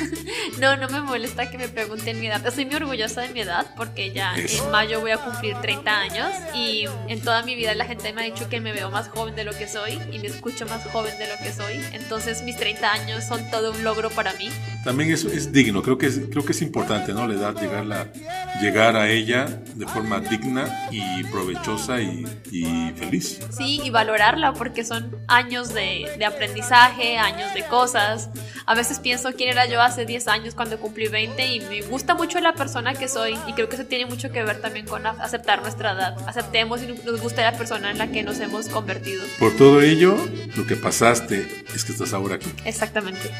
no, 0.60 0.76
no 0.76 0.88
me 0.88 1.00
molesta 1.00 1.50
que 1.50 1.56
me 1.56 1.68
pregunten 1.68 2.20
mi 2.20 2.26
edad. 2.26 2.46
Estoy 2.46 2.66
muy 2.66 2.76
orgullosa 2.76 3.22
de 3.22 3.30
mi 3.30 3.40
edad 3.40 3.66
porque 3.76 4.12
ya 4.12 4.34
en 4.36 4.70
mayo 4.70 5.00
voy 5.00 5.12
a 5.12 5.18
cumplir 5.18 5.56
30 5.56 5.98
años 5.98 6.28
y 6.54 6.86
en 7.08 7.20
toda 7.22 7.42
mi 7.42 7.54
vida 7.54 7.74
la 7.74 7.86
gente 7.86 8.12
me 8.12 8.22
ha 8.22 8.24
dicho 8.24 8.48
que 8.50 8.60
me 8.60 8.72
veo 8.72 8.90
más 8.90 9.08
joven 9.08 9.34
de 9.34 9.44
lo 9.44 9.52
que 9.52 9.66
soy 9.66 9.98
y 10.12 10.18
me 10.18 10.26
escucho 10.26 10.66
más 10.66 10.84
joven 10.84 11.18
de 11.18 11.26
lo 11.26 11.42
que 11.42 11.52
soy. 11.52 11.80
Entonces 11.92 12.42
mis 12.42 12.56
30 12.56 12.92
años 12.92 13.24
son 13.24 13.50
todo 13.50 13.72
un 13.72 13.82
logro 13.82 14.10
para 14.10 14.34
mí. 14.34 14.50
También 14.84 15.10
es, 15.10 15.24
es 15.24 15.50
digno, 15.52 15.82
creo 15.82 15.96
que 15.96 16.06
es, 16.06 16.20
creo 16.30 16.44
que 16.44 16.52
es 16.52 16.60
importante, 16.60 17.14
¿no? 17.14 17.26
La 17.26 17.34
edad, 17.34 17.58
llegar, 17.58 17.86
la, 17.86 18.12
llegar 18.60 18.96
a 18.96 19.08
ella 19.08 19.46
de 19.74 19.86
forma 19.86 20.20
digna 20.20 20.88
y 20.90 21.24
provechosa 21.24 22.02
y, 22.02 22.26
y 22.50 22.92
feliz. 22.96 23.40
Sí, 23.50 23.80
y 23.82 23.88
valorarla 23.88 24.52
porque 24.52 24.84
son 24.84 25.13
años 25.28 25.72
de, 25.72 26.10
de, 26.18 26.24
aprendizaje, 26.24 27.18
años 27.18 27.52
de 27.54 27.64
cosas. 27.66 28.30
A 28.66 28.74
veces 28.74 28.98
pienso 28.98 29.32
quién 29.32 29.50
era 29.50 29.66
yo 29.66 29.80
hace 29.80 30.06
10 30.06 30.28
años 30.28 30.54
cuando 30.54 30.78
cumplí 30.78 31.08
20 31.08 31.46
y 31.46 31.60
me 31.60 31.82
gusta 31.82 32.14
mucho 32.14 32.40
la 32.40 32.54
persona 32.54 32.94
que 32.94 33.08
soy 33.08 33.38
y 33.46 33.52
creo 33.52 33.68
que 33.68 33.76
eso 33.76 33.84
tiene 33.84 34.06
mucho 34.06 34.32
que 34.32 34.42
ver 34.42 34.60
también 34.60 34.86
con 34.86 35.06
aceptar 35.06 35.62
nuestra 35.62 35.92
edad. 35.92 36.16
Aceptemos 36.26 36.82
y 36.82 36.86
nos 36.86 37.20
gusta 37.20 37.42
la 37.42 37.56
persona 37.56 37.90
en 37.90 37.98
la 37.98 38.10
que 38.10 38.22
nos 38.22 38.40
hemos 38.40 38.68
convertido. 38.68 39.22
Por 39.38 39.56
todo 39.56 39.82
ello, 39.82 40.16
lo 40.56 40.66
que 40.66 40.76
pasaste 40.76 41.64
es 41.74 41.84
que 41.84 41.92
estás 41.92 42.12
ahora 42.12 42.36
aquí. 42.36 42.50
Exactamente. 42.64 43.30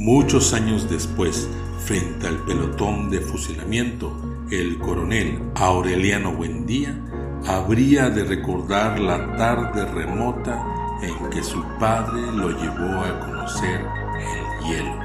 Muchos 0.00 0.54
años 0.54 0.88
después, 0.88 1.46
frente 1.84 2.26
al 2.26 2.38
pelotón 2.46 3.10
de 3.10 3.20
fusilamiento, 3.20 4.10
el 4.50 4.78
coronel 4.78 5.42
Aureliano 5.54 6.32
Buendía 6.32 6.98
habría 7.46 8.08
de 8.08 8.24
recordar 8.24 8.98
la 8.98 9.36
tarde 9.36 9.84
remota 9.84 10.64
en 11.02 11.28
que 11.28 11.42
su 11.42 11.62
padre 11.78 12.22
lo 12.32 12.48
llevó 12.48 13.02
a 13.02 13.20
conocer 13.20 13.84
el 14.16 14.66
hielo. 14.66 14.98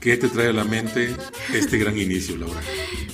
¿Qué 0.00 0.16
te 0.16 0.28
trae 0.28 0.50
a 0.50 0.52
la 0.52 0.64
mente 0.64 1.16
este 1.52 1.76
gran 1.76 1.98
inicio, 1.98 2.36
Laura? 2.36 2.60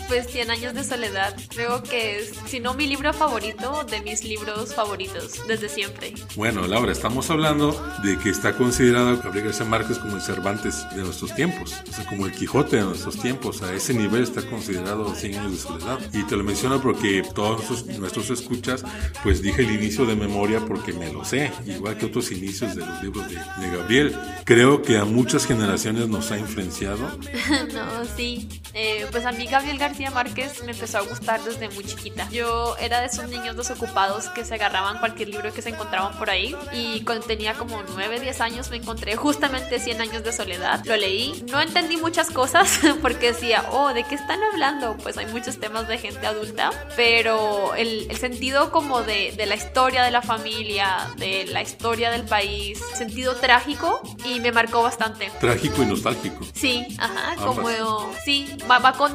Pues 0.09 0.27
100 0.29 0.51
años 0.51 0.75
de 0.75 0.85
soledad. 0.85 1.37
Creo 1.51 1.83
que 1.83 2.19
es, 2.19 2.33
si 2.47 2.61
no 2.61 2.73
mi 2.73 2.87
libro 2.87 3.13
favorito, 3.13 3.85
de 3.85 4.01
mis 4.01 4.25
libros 4.25 4.75
favoritos 4.75 5.47
desde 5.47 5.69
siempre. 5.69 6.15
Bueno, 6.35 6.67
Laura, 6.67 6.93
estamos 6.93 7.29
hablando 7.31 7.73
de 8.03 8.19
que 8.19 8.31
está 8.31 8.57
considerado 8.57 9.19
Gabriel 9.19 9.47
García 9.47 9.67
Márquez 9.67 9.99
como 9.99 10.17
el 10.17 10.23
Cervantes 10.23 10.87
de 10.97 11.03
nuestros 11.03 11.35
tiempos, 11.35 11.75
o 11.87 11.93
sea, 11.93 12.07
como 12.07 12.25
el 12.25 12.33
Quijote 12.33 12.77
de 12.77 12.85
nuestros 12.85 13.21
tiempos. 13.21 13.61
A 13.61 13.75
ese 13.75 13.93
nivel 13.93 14.23
está 14.23 14.41
considerado 14.49 15.15
100 15.15 15.39
años 15.39 15.53
de 15.53 15.59
soledad. 15.59 15.99
Y 16.15 16.23
te 16.25 16.37
lo 16.37 16.43
menciono 16.43 16.81
porque 16.81 17.23
todos 17.35 17.87
nuestros, 17.99 18.31
escuchas, 18.31 18.85
pues 19.23 19.43
dije 19.43 19.61
el 19.61 19.71
inicio 19.73 20.07
de 20.07 20.17
memoria 20.17 20.61
porque 20.61 20.95
me 20.95 21.13
lo 21.13 21.23
sé, 21.25 21.53
igual 21.67 21.99
que 21.99 22.07
otros 22.07 22.33
inicios 22.33 22.75
de 22.75 22.87
los 22.87 23.03
libros 23.03 23.29
de, 23.29 23.35
de 23.35 23.77
Gabriel. 23.77 24.17
Creo 24.45 24.81
que 24.81 24.97
a 24.97 25.05
muchas 25.05 25.47
generaciones 25.47 26.09
nos 26.09 26.31
ha 26.31 26.39
influenciado. 26.39 27.09
no, 27.75 28.05
sí. 28.17 28.49
Eh, 28.73 29.07
pues 29.11 29.27
a 29.27 29.33
mí 29.33 29.47
Gabriel 29.47 29.79
García 29.79 29.98
Márquez 30.11 30.63
me 30.65 30.73
empezó 30.73 30.99
a 30.99 31.01
gustar 31.03 31.43
desde 31.43 31.69
muy 31.71 31.85
chiquita. 31.85 32.29
Yo 32.31 32.77
era 32.79 33.01
de 33.01 33.07
esos 33.07 33.29
niños 33.29 33.57
desocupados 33.57 34.29
que 34.29 34.45
se 34.45 34.55
agarraban 34.55 34.99
cualquier 34.99 35.29
libro 35.29 35.53
que 35.53 35.63
se 35.63 35.71
encontraban 35.71 36.17
por 36.19 36.31
ahí 36.31 36.57
y 36.73 37.03
cuando 37.05 37.27
tenía 37.27 37.55
como 37.55 37.83
9, 37.83 38.21
10 38.21 38.41
años 38.41 38.71
me 38.71 38.77
encontré 38.77 39.17
justamente 39.17 39.79
100 39.79 40.01
años 40.01 40.25
de 40.25 40.33
soledad. 40.33 40.85
Lo 40.85 40.97
leí, 40.97 41.45
no 41.51 41.61
entendí 41.61 41.97
muchas 41.97 42.31
cosas 42.31 42.81
porque 43.03 43.33
decía, 43.33 43.65
oh, 43.73 43.93
¿de 43.93 44.05
qué 44.05 44.15
están 44.15 44.41
hablando? 44.53 44.97
Pues 45.03 45.17
hay 45.19 45.27
muchos 45.27 45.59
temas 45.59 45.89
de 45.89 45.99
gente 45.99 46.27
adulta, 46.27 46.71
pero 46.97 47.75
el, 47.75 48.07
el 48.11 48.17
sentido 48.17 48.71
como 48.71 49.03
de, 49.03 49.33
de 49.37 49.47
la 49.47 49.57
historia 49.57 50.03
de 50.03 50.11
la 50.11 50.23
familia, 50.23 51.11
de 51.17 51.47
la 51.47 51.63
historia 51.63 52.11
del 52.11 52.23
país, 52.23 52.81
sentido 52.95 53.35
trágico 53.37 54.01
y 54.25 54.41
me 54.41 54.53
marcó 54.53 54.83
bastante. 54.83 55.31
Trágico 55.41 55.83
y 55.83 55.87
nostálgico. 55.87 56.45
Sí, 56.55 56.87
ajá, 56.99 57.35
como 57.37 57.69
sí, 58.25 58.49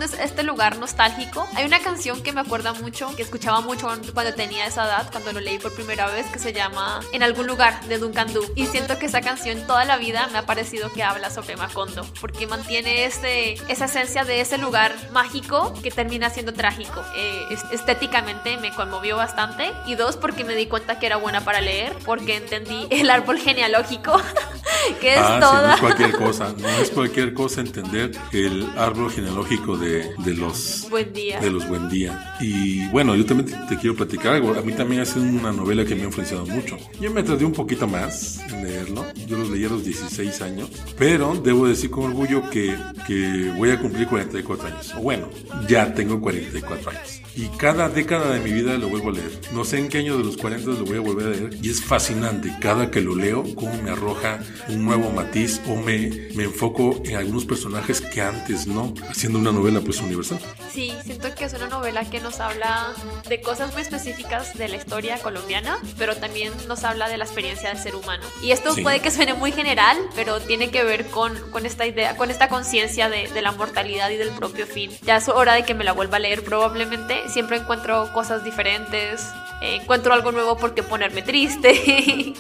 es 0.01 0.13
este 0.19 0.43
lugar 0.43 0.72
nostálgico. 0.79 1.47
Hay 1.55 1.65
una 1.65 1.79
canción 1.79 2.21
que 2.21 2.31
me 2.31 2.41
acuerda 2.41 2.73
mucho, 2.73 3.15
que 3.15 3.23
escuchaba 3.23 3.61
mucho 3.61 3.87
cuando 4.13 4.33
tenía 4.33 4.65
esa 4.65 4.85
edad, 4.85 5.09
cuando 5.11 5.33
lo 5.33 5.39
leí 5.39 5.59
por 5.59 5.73
primera 5.73 6.07
vez, 6.07 6.25
que 6.27 6.39
se 6.39 6.53
llama 6.53 7.01
En 7.11 7.23
algún 7.23 7.47
lugar 7.47 7.83
de 7.85 7.97
Duncan 7.97 8.33
Du. 8.33 8.43
Y 8.55 8.65
siento 8.67 8.97
que 8.97 9.05
esa 9.07 9.21
canción 9.21 9.65
toda 9.67 9.85
la 9.85 9.97
vida 9.97 10.27
me 10.31 10.37
ha 10.37 10.45
parecido 10.45 10.91
que 10.91 11.03
habla 11.03 11.29
sobre 11.29 11.55
Macondo, 11.55 12.05
porque 12.19 12.47
mantiene 12.47 13.05
ese, 13.05 13.53
esa 13.67 13.85
esencia 13.85 14.23
de 14.23 14.41
ese 14.41 14.57
lugar 14.57 14.93
mágico 15.11 15.73
que 15.81 15.91
termina 15.91 16.29
siendo 16.29 16.53
trágico. 16.53 17.03
Eh, 17.15 17.57
estéticamente 17.71 18.57
me 18.57 18.73
conmovió 18.73 19.17
bastante. 19.17 19.71
Y 19.85 19.95
dos, 19.95 20.17
porque 20.17 20.43
me 20.43 20.55
di 20.55 20.67
cuenta 20.67 20.99
que 20.99 21.05
era 21.05 21.17
buena 21.17 21.41
para 21.41 21.61
leer, 21.61 21.93
porque 22.05 22.37
entendí 22.37 22.87
el 22.89 23.09
árbol 23.09 23.39
genealógico, 23.39 24.21
que 25.01 25.13
es 25.13 25.19
ah, 25.19 25.39
toda. 25.39 25.67
no 25.67 25.73
es 25.73 25.79
cualquier 25.79 26.11
cosa, 26.11 26.55
no 26.59 26.69
es 26.69 26.89
cualquier 26.89 27.33
cosa 27.33 27.61
entender 27.61 28.11
el 28.31 28.67
árbol 28.77 29.11
genealógico 29.11 29.77
de, 29.77 30.13
de 30.17 30.33
los 30.33 30.87
Buen 30.89 31.13
día. 31.13 31.39
De 31.39 31.49
los 31.49 31.67
Buen 31.67 31.89
Día. 31.89 32.35
Y 32.39 32.87
bueno, 32.89 33.15
yo 33.15 33.25
también 33.25 33.67
te, 33.67 33.77
quiero 33.77 33.95
platicar 33.95 34.33
algo. 34.33 34.53
A 34.53 34.61
mí 34.61 34.73
también 34.73 35.01
ha 35.01 35.05
sido 35.05 35.23
una 35.25 35.51
novela 35.51 35.85
que 35.85 35.95
me 35.95 36.01
ha 36.01 36.05
influenciado 36.05 36.45
mucho. 36.45 36.77
Yo 36.99 37.11
me 37.11 37.23
tardé 37.23 37.45
un 37.45 37.53
poquito 37.53 37.87
más 37.87 38.39
en 38.49 38.63
leerlo. 38.63 39.05
Yo 39.27 39.37
los 39.37 39.49
leí 39.49 39.65
a 39.65 39.69
los 39.69 39.83
16 39.83 40.41
años. 40.41 40.69
Pero 40.97 41.33
debo 41.35 41.67
decir 41.67 41.89
con 41.89 42.05
orgullo 42.05 42.49
que, 42.49 42.77
que 43.07 43.51
voy 43.57 43.71
a 43.71 43.79
cumplir 43.79 44.07
44 44.07 44.67
años. 44.67 44.93
O 44.95 45.01
bueno, 45.01 45.29
ya 45.67 45.93
tengo 45.93 46.21
44 46.21 46.91
años 46.91 47.23
y 47.35 47.47
cada 47.57 47.89
década 47.89 48.31
de 48.31 48.39
mi 48.39 48.51
vida 48.51 48.77
lo 48.77 48.89
vuelvo 48.89 49.09
a 49.09 49.13
leer. 49.13 49.31
No 49.53 49.63
sé 49.63 49.79
en 49.79 49.89
qué 49.89 49.99
año 49.99 50.17
de 50.17 50.23
los 50.23 50.37
40 50.37 50.71
lo 50.71 50.85
voy 50.85 50.97
a 50.97 51.01
volver 51.01 51.27
a 51.27 51.29
leer 51.31 51.57
y 51.61 51.69
es 51.69 51.81
fascinante 51.81 52.53
cada 52.59 52.91
que 52.91 53.01
lo 53.01 53.15
leo 53.15 53.43
cómo 53.55 53.73
me 53.81 53.89
arroja 53.89 54.39
un 54.69 54.85
nuevo 54.85 55.09
matiz 55.11 55.61
o 55.67 55.75
me, 55.75 56.29
me 56.35 56.43
enfoco 56.43 57.01
en 57.05 57.15
algunos 57.15 57.45
personajes 57.45 58.01
que 58.01 58.21
antes 58.21 58.67
no, 58.67 58.93
haciendo 59.09 59.39
una 59.39 59.51
novela 59.51 59.81
pues 59.81 60.01
universal. 60.01 60.39
Sí, 60.71 60.93
siento 61.03 61.33
que 61.35 61.45
es 61.45 61.53
una 61.53 61.67
novela 61.67 62.09
que 62.09 62.19
nos 62.19 62.39
habla 62.39 62.93
de 63.27 63.41
cosas 63.41 63.73
muy 63.73 63.81
específicas 63.81 64.57
de 64.57 64.67
la 64.67 64.77
historia 64.77 65.19
colombiana, 65.19 65.77
pero 65.97 66.15
también 66.15 66.51
nos 66.67 66.83
habla 66.83 67.09
de 67.09 67.17
la 67.17 67.25
experiencia 67.25 67.69
del 67.69 67.77
ser 67.77 67.95
humano. 67.95 68.23
Y 68.41 68.51
esto 68.51 68.75
puede 68.81 68.99
que 68.99 69.11
suene 69.11 69.33
muy 69.33 69.51
general, 69.51 69.97
pero 70.15 70.39
tiene 70.39 70.71
que 70.71 70.83
ver 70.83 71.07
con, 71.07 71.35
con 71.51 71.65
esta 71.65 71.85
idea, 71.85 72.17
con 72.17 72.31
esta 72.31 72.49
conciencia 72.49 73.09
de, 73.09 73.27
de 73.27 73.41
la 73.41 73.51
mortalidad 73.51 74.09
y 74.09 74.17
del 74.17 74.29
propio 74.29 74.65
fin. 74.65 74.91
Ya 75.03 75.17
es 75.17 75.29
hora 75.29 75.53
de 75.53 75.63
que 75.63 75.73
me 75.73 75.83
la 75.83 75.91
vuelva 75.91 76.17
a 76.17 76.19
leer 76.19 76.43
probablemente 76.43 77.29
siempre 77.29 77.57
encuentro 77.57 78.11
cosas 78.13 78.43
diferentes, 78.43 79.27
eh, 79.61 79.77
encuentro 79.81 80.13
algo 80.13 80.31
nuevo 80.31 80.57
porque 80.57 80.83
ponerme 80.83 81.21
triste. 81.21 81.73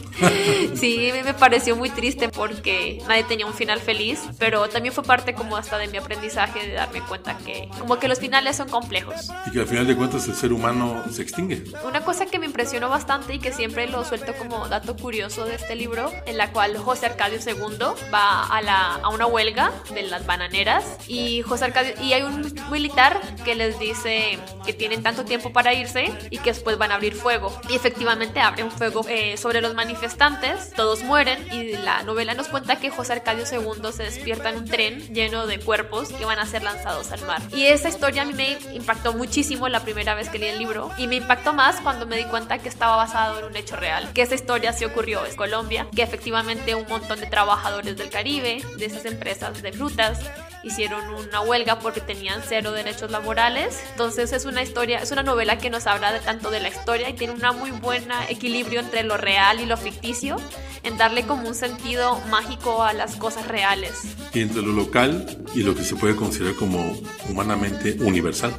sí, 0.75 1.11
me 1.23 1.33
pareció 1.33 1.75
muy 1.75 1.89
triste 1.89 2.12
porque 2.29 3.01
nadie 3.07 3.23
tenía 3.23 3.45
un 3.45 3.53
final 3.53 3.79
feliz, 3.79 4.21
pero 4.39 4.67
también 4.69 4.93
fue 4.93 5.03
parte 5.03 5.33
como 5.33 5.57
hasta 5.57 5.77
de 5.77 5.87
mi 5.87 5.97
aprendizaje 5.97 6.67
de 6.67 6.73
darme 6.73 7.01
cuenta 7.01 7.37
que 7.37 7.69
como 7.79 7.99
que 7.99 8.07
los 8.07 8.19
finales 8.19 8.57
son 8.57 8.69
complejos. 8.69 9.29
Y 9.47 9.51
que 9.51 9.59
al 9.59 9.67
final 9.67 9.87
de 9.87 9.95
cuentas 9.95 10.27
el 10.27 10.35
ser 10.35 10.53
humano 10.53 11.03
se 11.11 11.21
extingue. 11.21 11.63
Una 11.85 12.01
cosa 12.01 12.25
que 12.25 12.39
me 12.39 12.45
impresionó 12.45 12.89
bastante 12.89 13.35
y 13.35 13.39
que 13.39 13.51
siempre 13.51 13.87
lo 13.87 14.03
suelto 14.05 14.33
como 14.33 14.67
dato 14.67 14.95
curioso 14.95 15.45
de 15.45 15.55
este 15.55 15.75
libro, 15.75 16.11
en 16.25 16.37
la 16.37 16.51
cual 16.51 16.77
José 16.77 17.07
Arcadio 17.07 17.39
II 17.45 17.77
va 18.13 18.45
a, 18.45 18.61
la, 18.61 18.95
a 18.95 19.09
una 19.09 19.25
huelga 19.25 19.71
de 19.93 20.03
las 20.03 20.25
bananeras 20.25 20.97
y 21.07 21.41
José 21.41 21.65
Arcadio, 21.65 21.93
y 22.01 22.13
hay 22.13 22.23
un 22.23 22.53
militar 22.71 23.19
que 23.43 23.55
les 23.55 23.79
dice 23.79 24.39
que 24.65 24.73
tienen 24.73 25.03
tanto 25.03 25.25
tiempo 25.25 25.51
para 25.51 25.73
irse 25.73 26.11
y 26.29 26.37
que 26.37 26.51
después 26.51 26.77
van 26.77 26.91
a 26.91 26.95
abrir 26.95 27.15
fuego. 27.15 27.53
Y 27.69 27.75
efectivamente 27.75 28.39
abren 28.39 28.71
fuego 28.71 29.05
eh, 29.07 29.37
sobre 29.37 29.61
los 29.61 29.73
manifestantes, 29.73 30.71
todos 30.73 31.03
mueren 31.03 31.39
y 31.51 31.73
la 31.73 32.02
novela 32.03 32.33
nos 32.33 32.47
cuenta 32.47 32.77
que 32.77 32.89
José 32.89 33.13
Arcadio 33.13 33.43
II 33.49 33.91
se 33.91 34.03
despierta 34.03 34.49
en 34.49 34.57
un 34.57 34.65
tren 34.65 34.99
lleno 35.13 35.47
de 35.47 35.59
cuerpos 35.59 36.09
que 36.09 36.25
van 36.25 36.39
a 36.39 36.45
ser 36.45 36.63
lanzados 36.63 37.11
al 37.11 37.21
mar. 37.25 37.41
Y 37.53 37.65
esa 37.65 37.89
historia 37.89 38.23
a 38.23 38.25
mí 38.25 38.33
me 38.33 38.57
impactó 38.73 39.13
muchísimo 39.13 39.69
la 39.69 39.81
primera 39.81 40.15
vez 40.15 40.29
que 40.29 40.39
leí 40.39 40.49
el 40.49 40.59
libro 40.59 40.91
y 40.97 41.07
me 41.07 41.15
impactó 41.15 41.53
más 41.53 41.79
cuando 41.81 42.05
me 42.05 42.17
di 42.17 42.25
cuenta 42.25 42.59
que 42.59 42.69
estaba 42.69 42.95
basado 42.95 43.39
en 43.39 43.45
un 43.45 43.55
hecho 43.55 43.75
real, 43.75 44.11
que 44.13 44.21
esa 44.21 44.35
historia 44.35 44.73
se 44.73 44.85
ocurrió 44.85 45.25
en 45.25 45.35
Colombia, 45.35 45.87
que 45.95 46.03
efectivamente 46.03 46.75
un 46.75 46.87
montón 46.87 47.19
de 47.19 47.27
trabajadores 47.27 47.97
del 47.97 48.09
Caribe, 48.09 48.63
de 48.77 48.85
esas 48.85 49.05
empresas 49.05 49.61
de 49.61 49.71
frutas, 49.73 50.19
hicieron 50.63 51.03
una 51.13 51.41
huelga 51.41 51.79
porque 51.79 52.01
tenían 52.01 52.41
cero 52.47 52.71
derechos 52.71 53.11
laborales. 53.11 53.79
Entonces 53.91 54.31
es 54.33 54.45
una 54.45 54.63
historia, 54.63 54.99
es 54.99 55.11
una 55.11 55.23
novela 55.23 55.57
que 55.57 55.69
nos 55.69 55.87
habla 55.87 56.11
de 56.11 56.19
tanto 56.19 56.49
de 56.49 56.59
la 56.59 56.69
historia 56.69 57.09
y 57.09 57.13
tiene 57.13 57.33
un 57.33 57.43
muy 57.57 57.71
buen 57.71 58.05
equilibrio 58.29 58.79
entre 58.79 59.03
lo 59.03 59.17
real 59.17 59.59
y 59.59 59.65
lo 59.65 59.77
ficticio 59.77 60.37
en 60.83 60.97
darle 60.97 61.23
como 61.23 61.47
un 61.47 61.55
sentido 61.55 62.19
mágico 62.29 62.83
a 62.83 62.93
las 62.93 63.15
cosas 63.15 63.47
reales. 63.47 64.01
Entre 64.33 64.61
lo 64.61 64.73
local 64.73 65.25
y 65.53 65.63
lo 65.63 65.75
que 65.75 65.83
se 65.83 65.95
puede 65.95 66.15
considerar 66.15 66.55
como 66.55 66.97
humanamente 67.29 67.97
universal. 68.01 68.53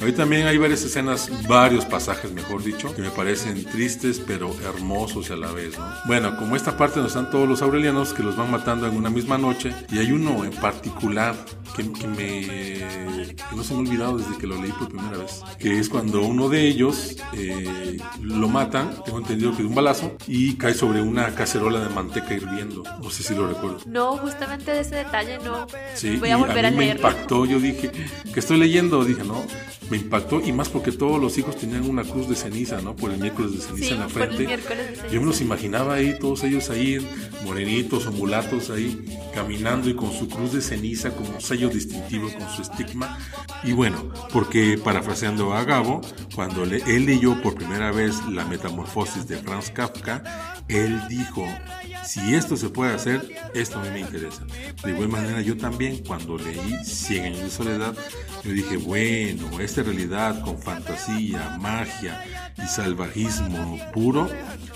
Ahí 0.00 0.12
también 0.12 0.46
hay 0.46 0.58
varias 0.58 0.82
escenas, 0.82 1.30
varios 1.48 1.84
pasajes, 1.84 2.32
mejor 2.32 2.62
dicho, 2.62 2.94
que 2.94 3.02
me 3.02 3.10
parecen 3.10 3.64
tristes 3.64 4.20
pero 4.26 4.54
hermosos 4.62 5.30
a 5.30 5.36
la 5.36 5.50
vez. 5.52 5.78
¿no? 5.78 5.86
Bueno, 6.06 6.36
como 6.36 6.56
esta 6.56 6.76
parte 6.76 6.96
donde 6.96 7.08
están 7.08 7.30
todos 7.30 7.48
los 7.48 7.62
aurelianos 7.62 8.12
que 8.12 8.22
los 8.22 8.36
van 8.36 8.50
matando 8.50 8.86
en 8.86 8.96
una 8.96 9.10
misma 9.10 9.38
noche, 9.38 9.72
y 9.90 9.98
hay 9.98 10.12
uno 10.12 10.44
en 10.44 10.52
particular 10.52 11.34
que, 11.76 11.90
que 11.92 12.06
me 12.06 13.34
que 13.34 13.56
no 13.56 13.64
se 13.64 13.72
me 13.74 13.78
ha 13.78 13.82
olvidado 13.82 14.18
desde 14.18 14.36
que 14.38 14.46
lo 14.46 14.60
leí 14.60 14.72
por 14.72 14.88
primera 14.88 15.16
vez, 15.18 15.42
que 15.58 15.78
es 15.78 15.88
cuando 15.88 16.22
uno 16.22 16.48
de 16.48 16.66
ellos 16.66 17.16
eh, 17.32 17.98
lo 18.20 18.48
matan, 18.48 18.90
tengo 19.04 19.18
entendido 19.18 19.52
que 19.52 19.62
de 19.62 19.68
un 19.68 19.74
balazo, 19.74 20.12
y 20.26 20.54
cae 20.54 20.74
sobre 20.74 21.02
una 21.02 21.34
cacerola 21.34 21.80
de 21.80 21.88
manteca 21.88 22.34
hirviendo. 22.34 22.82
No 23.02 23.10
sé 23.10 23.22
si 23.22 23.34
lo 23.34 23.46
recuerdo. 23.48 23.78
No, 23.86 24.16
justamente 24.18 24.70
de 24.70 24.80
ese 24.80 24.96
detalle 24.96 25.38
no. 25.44 25.66
Sí, 25.94 26.16
Voy 26.16 26.30
a 26.30 26.36
volver 26.36 26.66
a, 26.66 26.70
mí 26.70 26.76
me 26.76 26.84
leerlo. 26.86 27.08
impactó, 27.08 27.44
yo 27.46 27.58
dije, 27.60 27.90
que 27.90 28.40
estoy 28.40 28.58
leyendo? 28.58 29.04
Dije, 29.04 29.24
no, 29.24 29.44
me 29.90 29.96
impactó 29.98 30.40
y 30.40 30.52
más 30.52 30.68
porque 30.68 30.92
todos 30.92 31.20
los 31.20 31.36
hijos 31.38 31.56
tenían 31.56 31.88
una 31.88 32.02
cruz 32.04 32.28
de 32.28 32.36
ceniza, 32.36 32.80
¿no? 32.80 32.96
Por 32.96 33.10
el 33.10 33.18
miércoles 33.20 33.52
de 33.52 33.58
ceniza 33.60 33.86
Sí, 33.86 33.92
en 33.94 34.00
la 34.00 34.08
frente. 34.08 34.58
Yo 35.12 35.20
me 35.20 35.26
los 35.26 35.40
imaginaba 35.40 35.94
ahí, 35.94 36.16
todos 36.18 36.42
ellos 36.44 36.70
ahí, 36.70 37.06
morenitos 37.44 38.06
o 38.06 38.12
mulatos 38.12 38.70
ahí, 38.70 39.04
caminando 39.34 39.88
y 39.90 39.94
con 39.94 40.12
su 40.12 40.28
cruz 40.28 40.52
de 40.52 40.60
ceniza 40.62 41.10
como 41.14 41.40
sello 41.40 41.68
distintivo, 41.68 42.28
con 42.32 42.48
su 42.50 42.62
estigma. 42.62 43.18
Y 43.62 43.72
bueno, 43.72 44.10
porque 44.32 44.78
parafraseando 44.82 45.52
a 45.54 45.64
Gabo, 45.64 46.00
cuando 46.34 46.64
le- 46.64 46.82
él 46.86 47.06
leyó 47.06 47.40
por 47.42 47.54
primera 47.54 47.92
vez 47.92 48.14
La 48.30 48.44
Metamorfosis 48.44 49.26
de 49.26 49.36
Franz 49.38 49.70
Kafka, 49.70 50.53
él 50.68 51.00
dijo, 51.08 51.46
si 52.04 52.34
esto 52.34 52.56
se 52.56 52.68
puede 52.68 52.94
hacer, 52.94 53.22
esto 53.54 53.78
a 53.78 53.82
mí 53.82 53.90
me 53.90 54.00
interesa. 54.00 54.44
De 54.82 54.90
igual 54.90 55.08
manera, 55.08 55.40
yo 55.40 55.56
también, 55.56 56.02
cuando 56.04 56.36
leí 56.36 56.84
Cien 56.84 57.24
años 57.24 57.40
de 57.40 57.50
soledad, 57.50 57.94
yo 58.42 58.52
dije, 58.52 58.76
bueno, 58.76 59.60
esta 59.60 59.82
realidad 59.82 60.40
con 60.42 60.58
fantasía, 60.58 61.56
magia 61.58 62.22
y 62.56 62.66
salvajismo 62.66 63.78
puro, 63.92 64.30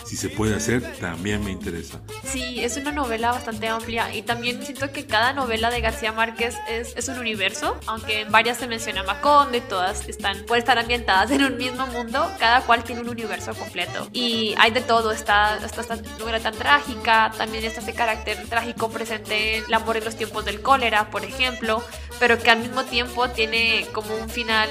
si 0.05 0.17
se 0.17 0.31
puede 0.31 0.55
hacer, 0.55 0.83
también 0.99 1.45
me 1.45 1.51
interesa. 1.51 2.01
Sí, 2.25 2.61
es 2.61 2.77
una 2.79 2.93
novela 2.93 3.33
bastante 3.33 3.69
amplia 3.69 4.15
y 4.15 4.23
también 4.23 4.63
siento 4.63 4.91
que 4.91 5.07
cada 5.07 5.35
novela 5.35 5.71
de 5.71 5.81
García 5.81 6.13
Márquez 6.13 6.57
es, 6.69 7.09
un 7.09 7.19
universo, 7.19 7.79
aunque 7.87 8.23
en 8.23 8.33
varias 8.33 8.59
se 8.59 8.67
menciona 8.67 9.03
Macondo 9.03 9.57
y 9.57 9.61
todas 9.61 10.09
están, 10.09 10.45
pueden 10.47 10.63
estar 10.63 10.79
ambientadas 10.79 11.31
en 11.31 11.45
un 11.45 11.57
mismo 11.59 11.87
mundo, 11.89 12.31
cada 12.39 12.63
cual 12.63 12.85
tiene 12.85 13.03
un 13.03 13.09
universo 13.09 13.55
completo. 13.55 14.09
Y 14.13 14.55
hay 14.59 14.71
de 14.71 14.81
todo, 14.81 15.13
está, 15.13 15.59
está 15.65 15.78
esta 15.83 15.97
novela 16.19 16.41
tan 16.41 16.55
trágica, 16.55 17.33
también 17.37 17.65
está 17.65 17.81
ese 17.81 17.95
carácter 17.95 18.47
trágico 18.49 18.91
presente 18.91 19.59
en 19.59 19.65
El 19.65 19.75
amor 19.75 19.97
en 19.97 20.05
los 20.05 20.17
tiempos 20.17 20.45
del 20.45 20.61
cólera, 20.61 21.11
por 21.11 21.25
ejemplo, 21.25 21.83
pero 22.19 22.39
que 22.39 22.51
al 22.51 22.59
mismo 22.59 22.85
tiempo 22.85 23.29
tiene 23.31 23.87
como 23.93 24.15
un 24.15 24.29
final 24.29 24.71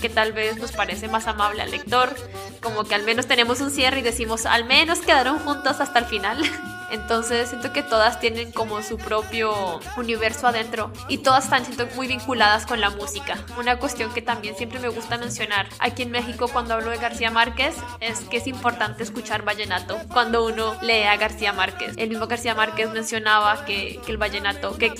que 0.00 0.08
tal 0.08 0.32
vez 0.32 0.56
nos 0.56 0.72
parece 0.72 1.08
más 1.08 1.26
amable 1.26 1.62
al 1.62 1.70
lector, 1.70 2.14
como 2.62 2.84
que 2.84 2.94
al 2.94 3.02
menos 3.02 3.26
tenemos 3.26 3.60
un 3.60 3.70
cierre 3.70 4.00
y 4.00 4.02
decimos, 4.02 4.46
al 4.46 4.64
menos 4.64 5.00
quedaron 5.00 5.38
juntos 5.40 5.80
hasta 5.80 5.98
el 5.98 6.06
final. 6.06 6.42
Entonces 6.90 7.48
siento 7.48 7.72
que 7.72 7.82
todas 7.82 8.20
tienen 8.20 8.52
como 8.52 8.82
su 8.82 8.96
propio 8.98 9.80
universo 9.96 10.46
adentro 10.46 10.92
y 11.08 11.18
todas 11.18 11.44
están 11.44 11.64
siento 11.64 11.86
muy 11.96 12.06
vinculadas 12.06 12.66
con 12.66 12.80
la 12.80 12.90
música. 12.90 13.38
Una 13.58 13.78
cuestión 13.78 14.12
que 14.12 14.22
también 14.22 14.56
siempre 14.56 14.78
me 14.80 14.88
gusta 14.88 15.18
mencionar 15.18 15.68
aquí 15.78 16.02
en 16.02 16.10
México 16.10 16.48
cuando 16.52 16.74
hablo 16.74 16.90
de 16.90 16.98
García 16.98 17.30
Márquez 17.30 17.74
es 18.00 18.20
que 18.20 18.38
es 18.38 18.46
importante 18.46 19.02
escuchar 19.02 19.44
vallenato 19.44 19.98
cuando 20.12 20.44
uno 20.44 20.74
lee 20.82 21.02
a 21.04 21.16
García 21.16 21.52
Márquez. 21.52 21.94
El 21.96 22.08
mismo 22.10 22.26
García 22.26 22.54
Márquez 22.54 22.90
mencionaba 22.90 23.64
que, 23.64 24.00
que 24.04 24.12
el 24.12 24.18
vallenato, 24.18 24.76
que, 24.78 24.92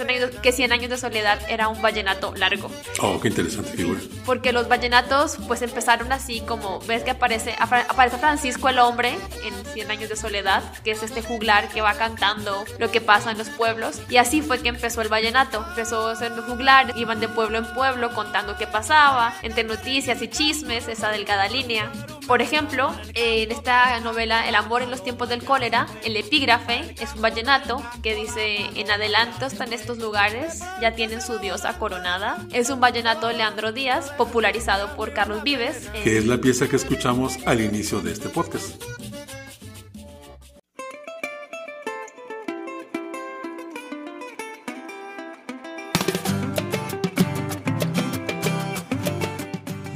que 0.42 0.52
100 0.52 0.72
años 0.72 0.90
de 0.90 0.96
soledad 0.98 1.38
era 1.48 1.68
un 1.68 1.80
vallenato 1.82 2.34
largo 2.36 2.70
Oh, 3.00 3.20
qué 3.20 3.28
interesante 3.28 3.70
figura. 3.72 4.00
porque 4.26 4.52
los 4.52 4.68
vallenatos 4.68 5.36
pues 5.46 5.62
empezaron 5.62 6.12
así 6.12 6.40
como 6.40 6.80
ves 6.80 7.02
que 7.02 7.10
aparece 7.12 7.54
apa- 7.58 7.86
aparece 7.88 8.18
Francisco 8.18 8.68
el 8.68 8.78
hombre 8.78 9.16
en 9.44 9.64
100 9.72 9.90
años 9.90 10.08
de 10.08 10.16
soledad 10.16 10.62
que 10.84 10.90
es 10.92 11.02
este 11.02 11.22
juglar 11.22 11.68
que 11.68 11.79
va 11.80 11.94
cantando 11.94 12.64
lo 12.78 12.90
que 12.90 13.00
pasa 13.00 13.30
en 13.30 13.38
los 13.38 13.48
pueblos 13.50 14.00
y 14.08 14.16
así 14.16 14.42
fue 14.42 14.60
que 14.60 14.68
empezó 14.68 15.02
el 15.02 15.08
vallenato 15.08 15.64
empezó 15.68 16.14
siendo 16.16 16.42
juglar 16.42 16.92
iban 16.96 17.20
de 17.20 17.28
pueblo 17.28 17.58
en 17.58 17.72
pueblo 17.74 18.10
contando 18.14 18.56
qué 18.56 18.66
pasaba 18.66 19.34
entre 19.42 19.64
noticias 19.64 20.20
y 20.22 20.28
chismes 20.28 20.88
esa 20.88 21.10
delgada 21.10 21.48
línea 21.48 21.90
por 22.30 22.42
ejemplo, 22.42 22.94
en 23.14 23.50
esta 23.50 23.98
novela 23.98 24.48
El 24.48 24.54
amor 24.54 24.82
en 24.82 24.90
los 24.92 25.02
tiempos 25.02 25.28
del 25.28 25.42
cólera, 25.42 25.88
el 26.04 26.16
epígrafe 26.16 26.94
es 27.00 27.12
un 27.16 27.22
vallenato 27.22 27.82
que 28.04 28.14
dice, 28.14 28.70
en 28.76 28.88
adelanto 28.88 29.46
están 29.46 29.72
estos 29.72 29.98
lugares, 29.98 30.60
ya 30.80 30.94
tienen 30.94 31.22
su 31.22 31.40
diosa 31.40 31.76
coronada. 31.76 32.38
Es 32.52 32.70
un 32.70 32.78
vallenato 32.78 33.26
de 33.26 33.34
Leandro 33.34 33.72
Díaz, 33.72 34.12
popularizado 34.12 34.94
por 34.94 35.12
Carlos 35.12 35.42
Vives. 35.42 35.88
Que 36.04 36.18
es 36.18 36.26
la 36.26 36.38
pieza 36.38 36.68
que 36.68 36.76
escuchamos 36.76 37.36
al 37.46 37.60
inicio 37.60 38.00
de 38.00 38.12
este 38.12 38.28
podcast. 38.28 38.80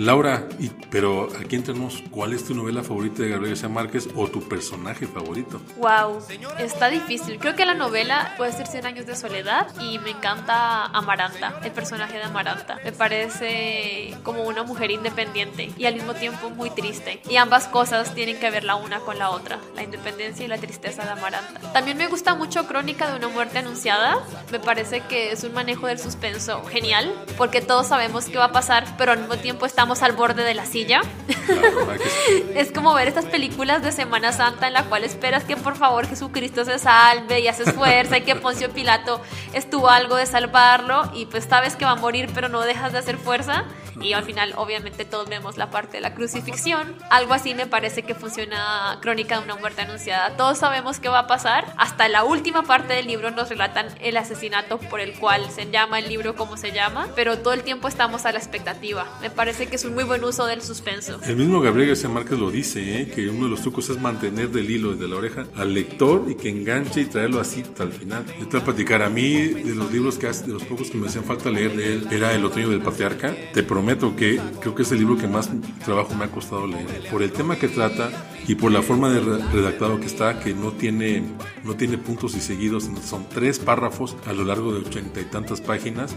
Laura, 0.05 0.47
y, 0.59 0.69
pero 0.91 1.31
aquí 1.41 1.57
entramos, 1.57 2.03
¿cuál 2.11 2.35
es 2.35 2.45
tu 2.45 2.55
novela 2.55 2.83
favorita 2.83 3.23
de 3.23 3.31
Gabriel 3.31 3.55
García 3.55 3.71
Márquez 3.71 4.07
o 4.15 4.29
tu 4.29 4.47
personaje 4.47 5.07
favorito? 5.07 5.63
Wow, 5.79 6.19
está 6.59 6.91
difícil. 6.91 7.39
Creo 7.39 7.57
que 7.57 7.65
la 7.65 7.73
novela 7.73 8.35
puede 8.37 8.53
ser 8.53 8.67
100 8.67 8.85
años 8.85 9.07
de 9.07 9.17
soledad 9.17 9.67
y 9.81 9.99
me 10.01 10.11
encanta 10.11 10.85
Amaranta, 10.85 11.59
el 11.65 11.73
personaje 11.73 12.19
de 12.19 12.25
Amaranta. 12.25 12.79
Me 12.85 12.93
parece 12.93 14.15
como 14.23 14.43
una 14.43 14.63
mujer 14.63 14.91
independiente 14.91 15.71
y 15.79 15.87
al 15.87 15.95
mismo 15.95 16.13
tiempo 16.13 16.51
muy 16.51 16.69
triste. 16.69 17.23
Y 17.31 17.37
ambas 17.37 17.67
cosas 17.67 18.15
tienen 18.15 18.39
que 18.39 18.51
ver 18.51 18.65
la 18.65 18.75
una 18.75 19.01
con 19.01 19.19
la 19.19 19.31
otra, 19.31 19.59
la 19.75 19.85
independencia 19.85 20.45
y 20.45 20.49
la 20.49 20.59
tristeza 20.59 21.03
de 21.05 21.13
Amaranta. 21.13 21.73
También 21.73 21.97
me 21.97 22.09
gusta 22.09 22.35
mucho 22.35 22.67
Crónica 22.67 23.11
de 23.11 23.17
una 23.17 23.29
muerte 23.29 23.57
anunciada. 23.57 24.19
Me 24.53 24.61
parece 24.61 25.01
que 25.01 25.33
es 25.33 25.45
un 25.45 25.55
manejo 25.55 25.87
del 25.87 25.99
suspenso 25.99 26.63
genial 26.65 27.11
porque 27.39 27.63
todos 27.63 27.87
sabemos 27.87 28.27
qué 28.27 28.37
va 28.37 28.47
a 28.47 28.53
pasar, 28.53 28.85
pero 28.99 29.13
al 29.13 29.21
mismo 29.21 29.37
tiempo 29.39 29.65
estamos 29.65 29.94
al 30.03 30.13
borde 30.13 30.45
de 30.45 30.55
la 30.55 30.67
silla. 30.67 31.03
Es 32.55 32.71
como 32.71 32.95
ver 32.95 33.09
estas 33.09 33.27
películas 33.27 33.83
de 33.83 33.93
Semana 33.93 34.33
Santa 34.33 34.67
en 34.67 34.73
la 34.73 34.85
cual 34.85 35.05
esperas 35.05 35.45
que 35.45 35.57
por 35.57 35.77
favor 35.77 36.07
Jesucristo 36.07 36.65
se 36.65 36.79
salve 36.79 37.41
y 37.41 37.49
haces 37.49 37.73
fuerza 37.73 38.19
y 38.19 38.23
que 38.23 38.37
Poncio 38.37 38.71
Pilato 38.71 39.21
estuvo 39.53 39.91
algo 39.91 40.17
de 40.17 40.27
salvarlo 40.27 41.11
y 41.15 41.27
pues 41.27 41.45
sabes 41.45 41.77
que 41.77 41.85
va 41.85 41.93
a 41.93 41.97
morir 41.97 42.31
pero 42.35 42.49
no 42.49 42.61
dejas 42.61 42.93
de 42.93 42.99
hacer 42.99 43.19
fuerza 43.19 43.65
y 44.01 44.13
al 44.13 44.25
final 44.25 44.55
obviamente 44.57 45.05
todos 45.05 45.29
vemos 45.29 45.57
la 45.57 45.71
parte 45.71 45.99
de 45.99 46.01
la 46.01 46.15
crucifixión. 46.15 46.97
Algo 47.11 47.35
así 47.35 47.55
me 47.55 47.67
parece 47.67 48.03
que 48.03 48.15
funciona 48.15 48.99
Crónica 49.01 49.39
de 49.39 49.45
una 49.45 49.57
muerte 49.57 49.83
anunciada. 49.83 50.37
Todos 50.37 50.59
sabemos 50.59 51.01
qué 51.01 51.09
va 51.09 51.21
a 51.21 51.27
pasar. 51.27 51.67
Hasta 51.77 52.09
la 52.09 52.25
última 52.25 52.63
parte 52.63 52.95
del 52.95 53.07
libro 53.07 53.31
nos 53.31 53.49
relatan 53.49 53.87
el 54.01 54.17
asesinato 54.17 54.79
por 54.79 55.01
el 55.01 55.19
cual 55.19 55.51
se 55.51 55.71
llama 55.71 55.99
el 55.99 56.09
libro 56.09 56.35
como 56.35 56.57
se 56.57 56.73
llama, 56.73 57.09
pero 57.15 57.39
todo 57.39 57.53
el 57.53 57.63
tiempo 57.63 57.89
estamos 57.89 58.27
a 58.27 58.33
la 58.33 58.39
expectativa. 58.39 59.07
Me 59.21 59.31
parece 59.31 59.67
que 59.67 59.77
es 59.77 59.84
un 59.85 59.95
muy 59.95 60.05
buen 60.05 60.23
uso 60.25 60.47
del 60.47 60.63
suspenso. 60.63 61.19
El 61.25 61.37
mismo 61.37 61.61
Gabriel 61.61 61.89
García 61.89 62.09
Márquez 62.09 62.39
lo 62.39 62.51
dice, 62.51 63.03
¿eh? 63.03 63.09
que 63.09 63.29
uno 63.29 63.45
de 63.45 63.51
los 63.51 63.63
trucos 63.63 63.89
es 63.91 64.01
mantener 64.01 64.51
del 64.51 64.71
hilo 64.71 64.93
y 64.95 64.97
de 64.97 65.09
la 65.09 65.17
oreja 65.17 65.47
al 65.57 65.75
lector 65.75 66.25
y 66.29 66.35
que 66.35 66.49
enganche 66.49 67.03
y 67.03 67.05
traerlo 67.07 67.41
así 67.41 67.63
hasta 67.63 67.85
el 67.85 67.93
final. 67.93 68.25
Yo 68.39 68.47
te 68.47 68.57
voy 68.57 68.61
a 68.61 68.65
platicar, 68.65 69.03
a 69.03 69.11
mí 69.11 69.33
de 69.49 69.75
los 69.75 69.93
libros 69.93 70.19
que 70.19 70.27
hace, 70.27 70.47
de 70.47 70.53
los 70.53 70.63
pocos 70.65 70.91
que 70.91 70.99
me 70.99 71.09
hacían 71.09 71.25
falta 71.25 71.51
leer 71.51 71.77
de 71.77 71.95
él, 71.95 72.09
era 72.11 72.33
El 72.35 72.45
otoño 72.45 72.69
del 72.69 72.81
patriarca. 72.81 73.35
Te 73.53 73.63
prometo 73.63 74.17
que 74.17 74.41
creo 74.61 74.75
que 74.75 74.83
es 74.83 74.93
el 74.93 74.99
libro 74.99 75.17
que 75.17 75.27
más 75.27 75.51
trabajo 75.85 76.15
me 76.15 76.25
ha 76.25 76.31
costado 76.31 76.67
leer. 76.67 77.09
Por 77.11 77.23
el 77.23 77.33
tema 77.33 77.57
que 77.57 77.69
trata 77.69 78.11
y 78.47 78.55
por 78.55 78.73
la 78.73 78.83
forma 78.83 79.11
de 79.11 79.21
re- 79.21 79.45
redactado 79.53 80.01
que 80.01 80.07
está, 80.07 80.41
que 80.41 80.55
no 80.55 80.73
tiene, 80.73 81.23
no 81.65 81.75
tiene 81.75 81.99
puntos 81.99 82.35
y 82.35 82.41
seguidos, 82.41 82.89
son 83.07 83.29
tres 83.29 83.59
párrafos 83.59 84.17
a 84.27 84.33
lo 84.33 84.45
largo 84.45 84.73
de 84.73 84.81
ochenta 84.81 85.21
y 85.21 85.25
tantas 85.25 85.61
páginas. 85.61 86.15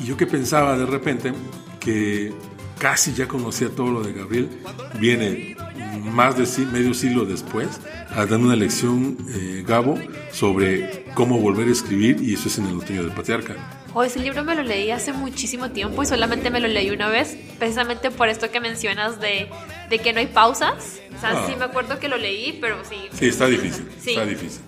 Y 0.00 0.06
yo 0.06 0.16
que 0.16 0.26
pensaba 0.26 0.76
de 0.76 0.86
repente 0.86 1.32
que 1.80 2.32
casi 2.78 3.14
ya 3.14 3.26
conocía 3.26 3.68
todo 3.70 3.90
lo 3.90 4.02
de 4.02 4.12
Gabriel, 4.12 4.48
viene 5.00 5.56
más 6.02 6.36
de 6.36 6.64
medio 6.66 6.94
siglo 6.94 7.24
después 7.24 7.80
a 8.14 8.26
dar 8.26 8.38
una 8.38 8.56
lección 8.56 9.16
eh, 9.34 9.64
Gabo 9.66 9.98
sobre 10.32 11.04
cómo 11.14 11.38
volver 11.38 11.68
a 11.68 11.72
escribir 11.72 12.18
y 12.22 12.34
eso 12.34 12.48
es 12.48 12.58
en 12.58 12.66
el 12.66 12.76
otoño 12.76 13.02
del 13.02 13.12
patriarca. 13.12 13.54
Oh, 13.94 14.02
ese 14.04 14.18
libro 14.20 14.44
me 14.44 14.54
lo 14.54 14.62
leí 14.62 14.90
hace 14.90 15.12
muchísimo 15.14 15.70
tiempo 15.70 16.02
y 16.02 16.06
solamente 16.06 16.50
me 16.50 16.60
lo 16.60 16.68
leí 16.68 16.90
una 16.90 17.08
vez, 17.08 17.34
precisamente 17.58 18.10
por 18.10 18.28
esto 18.28 18.50
que 18.50 18.60
mencionas 18.60 19.20
de, 19.20 19.48
de 19.88 19.98
que 19.98 20.12
no 20.12 20.20
hay 20.20 20.26
pausas. 20.26 21.00
O 21.16 21.20
sea, 21.20 21.30
Ah. 21.30 21.44
sí 21.48 21.54
me 21.58 21.64
acuerdo 21.64 21.98
que 21.98 22.08
lo 22.08 22.18
leí, 22.18 22.58
pero 22.60 22.76
sí. 22.84 22.96
Sí, 23.18 23.28
está 23.28 23.46
difícil, 23.46 23.88
Sí. 23.98 24.10
está 24.10 24.26
difícil. 24.26 24.60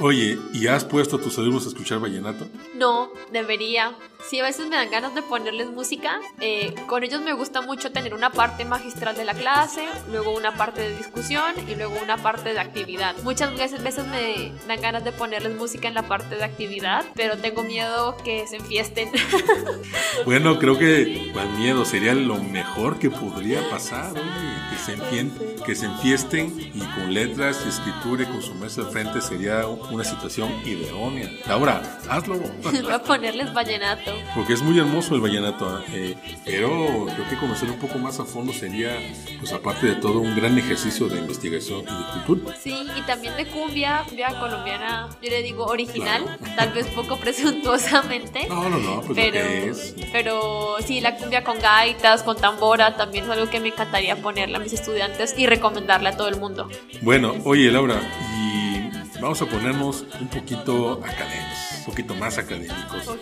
Oye, 0.00 0.38
¿y 0.52 0.68
has 0.68 0.84
puesto 0.84 1.16
a 1.16 1.20
tus 1.20 1.38
alumnos 1.38 1.64
a 1.66 1.68
escuchar 1.68 1.98
vallenato? 1.98 2.46
No, 2.74 3.10
debería. 3.32 3.96
Sí, 4.26 4.40
a 4.40 4.42
veces 4.42 4.66
me 4.68 4.76
dan 4.76 4.90
ganas 4.90 5.14
de 5.14 5.22
ponerles 5.22 5.70
música. 5.70 6.20
Eh, 6.40 6.74
con 6.86 7.02
ellos 7.02 7.22
me 7.22 7.32
gusta 7.32 7.62
mucho 7.62 7.92
tener 7.92 8.14
una 8.14 8.30
parte 8.30 8.64
magistral 8.64 9.16
de 9.16 9.24
la 9.24 9.32
clase, 9.32 9.86
luego 10.10 10.36
una 10.36 10.54
parte 10.54 10.82
de 10.82 10.96
discusión 10.96 11.54
y 11.66 11.74
luego 11.76 11.94
una 12.02 12.16
parte 12.16 12.52
de 12.52 12.60
actividad. 12.60 13.14
Muchas 13.22 13.56
veces, 13.56 13.82
veces 13.82 14.06
me 14.08 14.52
dan 14.66 14.80
ganas 14.80 15.04
de 15.04 15.12
ponerles 15.12 15.56
música 15.56 15.88
en 15.88 15.94
la 15.94 16.02
parte 16.02 16.36
de 16.36 16.44
actividad, 16.44 17.04
pero 17.14 17.38
tengo 17.38 17.62
miedo 17.62 18.16
que 18.24 18.46
se 18.46 18.56
enfiesten. 18.56 19.10
bueno, 20.24 20.58
creo 20.58 20.78
que 20.78 21.30
el 21.30 21.48
miedo 21.56 21.84
sería 21.84 22.14
lo 22.14 22.36
mejor 22.36 22.98
que 22.98 23.10
podría 23.10 23.68
pasar, 23.70 24.12
que 24.14 24.76
se, 24.76 24.98
que 25.64 25.74
se 25.74 25.86
enfiesten 25.86 26.72
y 26.74 26.80
con 26.80 27.14
letras 27.14 27.64
escritura 27.66 28.24
y 28.24 28.26
con 28.26 28.42
su 28.42 28.54
mesa 28.54 28.82
de 28.82 28.90
frente 28.90 29.20
sería 29.20 29.66
una 29.66 30.04
situación 30.04 30.52
idónea. 30.66 31.30
Laura, 31.46 32.00
hazlo. 32.08 32.38
Voy 32.62 32.92
a 32.92 33.02
ponerles 33.02 33.52
vallenato. 33.54 34.07
Porque 34.34 34.52
es 34.52 34.62
muy 34.62 34.78
hermoso 34.78 35.14
el 35.14 35.20
vallenato, 35.20 35.82
¿eh? 35.92 36.16
pero 36.44 37.06
creo 37.14 37.28
que 37.28 37.36
conocer 37.36 37.70
un 37.70 37.78
poco 37.78 37.98
más 37.98 38.20
a 38.20 38.24
fondo 38.24 38.52
sería, 38.52 38.92
pues 39.38 39.52
aparte 39.52 39.86
de 39.86 39.94
todo, 39.96 40.20
un 40.20 40.34
gran 40.36 40.56
ejercicio 40.58 41.08
de 41.08 41.18
investigación 41.18 41.82
y 41.82 42.18
de 42.18 42.24
cultura. 42.24 42.56
Sí, 42.56 42.86
y 42.96 43.02
también 43.02 43.36
de 43.36 43.46
cumbia, 43.46 44.04
cumbia 44.06 44.28
colombiana, 44.38 45.08
yo 45.22 45.30
le 45.30 45.42
digo 45.42 45.66
original, 45.66 46.38
tal 46.56 46.72
vez 46.72 46.86
poco 46.88 47.16
presuntuosamente. 47.20 48.46
No, 48.48 48.68
no, 48.68 48.78
no, 48.78 49.00
pues 49.02 49.16
pero, 49.16 49.38
es. 49.38 49.94
pero 50.12 50.76
sí, 50.84 51.00
la 51.00 51.16
cumbia 51.16 51.44
con 51.44 51.58
gaitas, 51.58 52.22
con 52.22 52.36
tambora, 52.36 52.96
también 52.96 53.24
es 53.24 53.30
algo 53.30 53.50
que 53.50 53.60
me 53.60 53.68
encantaría 53.68 54.16
ponerle 54.16 54.56
a 54.56 54.60
mis 54.60 54.72
estudiantes 54.72 55.34
y 55.36 55.46
recomendarle 55.46 56.10
a 56.10 56.16
todo 56.16 56.28
el 56.28 56.38
mundo. 56.38 56.68
Bueno, 57.02 57.34
oye 57.44 57.70
Laura, 57.70 58.00
vamos 59.20 59.42
a 59.42 59.46
ponernos 59.46 60.06
un 60.20 60.28
poquito 60.28 61.00
académicos, 61.04 61.78
un 61.78 61.84
poquito 61.84 62.14
más 62.14 62.38
académicos. 62.38 63.16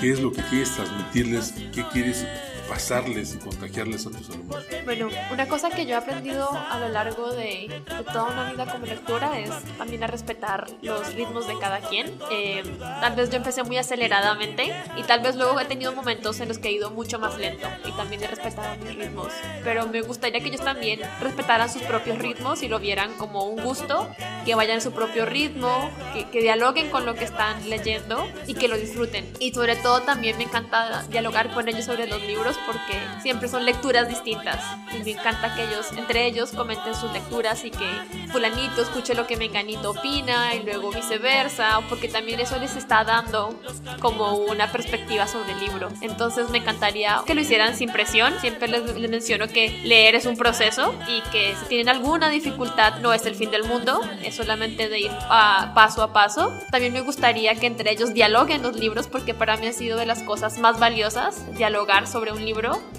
¿Qué 0.00 0.12
es 0.12 0.20
lo 0.20 0.32
que 0.32 0.42
quieres 0.42 0.70
transmitirles? 0.74 1.54
¿Qué 1.72 1.84
quieres 1.92 2.26
pasarles 2.68 3.34
y 3.34 3.38
contagiarles 3.38 4.06
a 4.06 4.10
tus 4.10 4.30
alumnos? 4.30 4.64
Bueno, 4.84 5.08
una 5.32 5.46
cosa 5.48 5.70
que 5.70 5.86
yo 5.86 5.92
he 5.92 5.96
aprendido 5.96 6.50
a 6.50 6.78
lo 6.78 6.88
largo 6.88 7.32
de, 7.32 7.82
toda 8.12 8.24
una 8.24 8.50
vida 8.50 8.66
como 8.66 8.86
lectora 8.86 9.38
es 9.38 9.50
también 9.76 10.04
a 10.04 10.06
respetar 10.06 10.66
los 10.82 11.14
ritmos 11.14 11.46
de 11.48 11.58
cada 11.58 11.80
quien. 11.80 12.18
Eh, 12.30 12.62
tal 13.00 13.16
vez 13.16 13.30
yo 13.30 13.36
empecé 13.36 13.62
muy 13.64 13.78
aceleradamente 13.78 14.72
y 14.96 15.02
tal 15.04 15.20
vez 15.20 15.36
luego 15.36 15.58
he 15.58 15.64
tenido 15.64 15.92
momentos 15.92 16.40
en 16.40 16.48
los 16.48 16.58
que 16.58 16.68
he 16.68 16.72
ido 16.72 16.90
mucho 16.90 17.18
más 17.18 17.38
lento 17.38 17.68
y 17.86 17.92
también 17.92 18.22
he 18.22 18.26
respetado 18.26 18.76
mis 18.76 18.94
ritmos. 18.94 19.32
Pero 19.64 19.86
me 19.86 20.02
gustaría 20.02 20.40
que 20.40 20.48
ellos 20.48 20.62
también 20.62 21.00
respetaran 21.20 21.70
sus 21.70 21.82
propios 21.82 22.18
ritmos 22.18 22.62
y 22.62 22.68
lo 22.68 22.78
vieran 22.78 23.14
como 23.14 23.44
un 23.44 23.62
gusto, 23.62 24.08
que 24.44 24.54
vayan 24.54 24.78
a 24.78 24.80
su 24.80 24.92
propio 24.92 25.24
ritmo, 25.26 25.90
que, 26.12 26.28
que 26.28 26.40
dialoguen 26.40 26.90
con 26.90 27.06
lo 27.06 27.14
que 27.14 27.24
están 27.24 27.68
leyendo 27.68 28.26
y 28.46 28.54
que 28.54 28.68
lo 28.68 28.76
disfruten. 28.76 29.26
Y 29.40 29.52
sobre 29.52 29.76
todo 29.76 30.02
también 30.02 30.36
me 30.36 30.44
encanta 30.44 31.04
dialogar 31.08 31.52
con 31.54 31.68
ellos 31.68 31.84
sobre 31.84 32.06
los 32.06 32.22
libros 32.22 32.57
porque 32.66 33.00
siempre 33.22 33.48
son 33.48 33.64
lecturas 33.64 34.08
distintas. 34.08 34.62
Y 34.98 35.02
me 35.04 35.12
encanta 35.12 35.54
que 35.54 35.64
ellos, 35.64 35.92
entre 35.96 36.26
ellos, 36.26 36.52
comenten 36.52 36.94
sus 36.94 37.12
lecturas 37.12 37.64
y 37.64 37.70
que 37.70 37.88
fulanito 38.30 38.82
escuche 38.82 39.14
lo 39.14 39.26
que 39.26 39.36
menganito 39.36 39.90
opina 39.90 40.54
y 40.54 40.62
luego 40.62 40.90
viceversa, 40.90 41.80
porque 41.88 42.08
también 42.08 42.40
eso 42.40 42.58
les 42.58 42.76
está 42.76 43.04
dando 43.04 43.58
como 44.00 44.36
una 44.36 44.70
perspectiva 44.70 45.26
sobre 45.26 45.52
el 45.52 45.60
libro. 45.60 45.88
Entonces 46.00 46.50
me 46.50 46.58
encantaría 46.58 47.22
que 47.26 47.34
lo 47.34 47.40
hicieran 47.40 47.76
sin 47.76 47.90
presión. 47.90 48.34
Siempre 48.40 48.68
les, 48.68 49.08
menciono 49.08 49.48
que 49.48 49.70
leer 49.84 50.14
es 50.14 50.26
un 50.26 50.36
proceso 50.36 50.94
y 51.08 51.20
que 51.30 51.54
si 51.60 51.66
tienen 51.66 51.88
alguna 51.88 52.28
dificultad 52.28 53.00
no 53.00 53.12
es 53.12 53.24
el 53.26 53.34
fin 53.34 53.50
del 53.50 53.64
mundo, 53.64 54.00
es 54.22 54.34
solamente 54.34 54.88
de 54.88 55.00
ir 55.00 55.10
a 55.30 55.72
paso 55.74 56.02
a 56.02 56.12
paso. 56.12 56.52
También 56.70 56.92
me 56.92 57.00
gustaría 57.00 57.54
que 57.54 57.66
entre 57.66 57.90
ellos 57.90 58.14
dialoguen 58.14 58.62
los 58.62 58.76
libros 58.76 59.06
porque 59.08 59.34
para 59.34 59.56
mí 59.56 59.66
ha 59.66 59.72
sido 59.72 59.98
de 59.98 60.06
las 60.06 60.22
cosas 60.22 60.58
más 60.58 60.78
valiosas 60.78 61.44
dialogar 61.56 62.06
sobre 62.06 62.32
un 62.32 62.44
libro, 62.44 62.47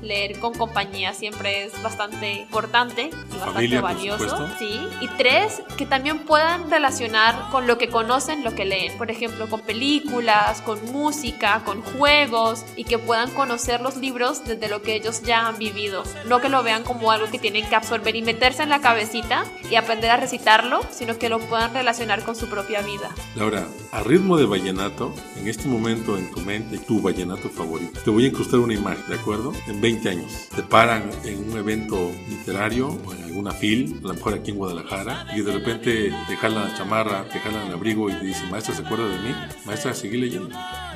leer 0.02 0.40
con 0.40 0.54
compañía 0.54 1.14
siempre 1.14 1.64
es 1.66 1.82
bastante 1.82 2.34
importante 2.34 3.10
y 3.10 3.38
bastante 3.38 3.80
valioso. 3.80 4.48
Sí. 4.58 4.80
Y 5.02 5.08
tres, 5.18 5.62
que 5.78 5.86
también 5.86 6.20
puedan 6.20 6.70
relacionar 6.70 7.50
con 7.52 7.68
lo 7.68 7.78
que 7.78 7.90
conocen, 7.90 8.44
lo 8.44 8.54
que 8.56 8.66
leen. 8.66 8.98
Por 8.98 9.12
ejemplo, 9.12 9.50
con 9.50 9.62
películas, 9.62 10.62
con 10.62 10.84
música, 10.92 11.62
con 11.66 11.82
juegos 11.82 12.66
y 12.76 12.84
que 12.84 12.98
puedan 12.98 13.32
conocer 13.32 13.82
los 13.82 13.98
libros 13.98 14.44
desde 14.46 14.70
lo 14.70 14.82
que 14.82 14.96
ellos 14.96 15.22
ya 15.24 15.48
han 15.48 15.58
vivido. 15.58 16.04
No 16.28 16.40
que 16.40 16.50
lo 16.50 16.64
vean 16.64 16.84
como 16.84 17.12
algo 17.12 17.30
que 17.30 17.40
tienen 17.40 17.68
que 17.68 17.76
absorber 17.76 18.16
y 18.16 18.22
meterse 18.22 18.64
en 18.64 18.70
la 18.70 18.82
cabecita 18.82 19.46
y 19.70 19.76
aprender 19.76 20.12
a 20.12 20.18
recitarlo, 20.18 20.82
sino 20.92 21.18
que 21.18 21.30
lo 21.30 21.40
puedan 21.40 21.74
relacionar 21.74 22.24
con 22.24 22.36
su 22.36 22.48
propia 22.50 22.82
vida. 22.82 23.10
Laura, 23.36 23.66
a 23.92 24.04
ritmo 24.04 24.38
de 24.38 24.46
vallenato, 24.46 25.14
en 25.38 25.48
este 25.48 25.68
momento 25.68 26.18
en 26.18 26.32
tu 26.32 26.42
mente, 26.42 26.78
tu 26.78 27.02
vallenato 27.02 27.50
favorito, 27.50 28.00
te 28.04 28.10
voy 28.10 28.26
a 28.26 28.28
incrustar 28.28 28.60
una 28.60 28.74
imagen, 28.74 29.04
¿de 29.08 29.16
acuerdo? 29.16 29.38
En 29.67 29.80
20 29.80 30.10
años. 30.10 30.49
Te 30.54 30.63
paran 30.63 31.10
en 31.23 31.49
un 31.49 31.58
evento 31.58 32.12
literario 32.28 32.89
o 33.06 33.13
en 33.13 33.23
alguna 33.23 33.52
fil, 33.52 33.99
a 34.04 34.08
lo 34.08 34.13
mejor 34.13 34.34
aquí 34.34 34.52
en 34.52 34.58
Guadalajara, 34.58 35.28
y 35.36 35.41
de 35.41 35.52
repente 35.52 36.13
te 36.28 36.36
jalan 36.36 36.69
la 36.69 36.75
chamarra, 36.75 37.30
te 37.30 37.39
jalan 37.39 37.67
el 37.67 37.73
abrigo 37.73 38.10
y 38.10 38.13
te 38.13 38.25
dicen, 38.25 38.49
maestra, 38.52 38.75
¿se 38.75 38.82
acuerda 38.82 39.08
de 39.08 39.17
mí? 39.19 39.36
Maestra, 39.65 39.93
sigue 39.93 40.17
leyendo. 40.17 40.49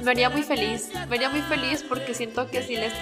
Haría 0.05 0.29
muy 0.29 0.43
feliz, 0.43 0.89
haría 1.09 1.29
muy 1.29 1.41
feliz 1.41 1.83
porque 1.87 2.13
siento 2.13 2.49
que 2.49 2.61
si 2.63 2.75
les, 2.75 2.93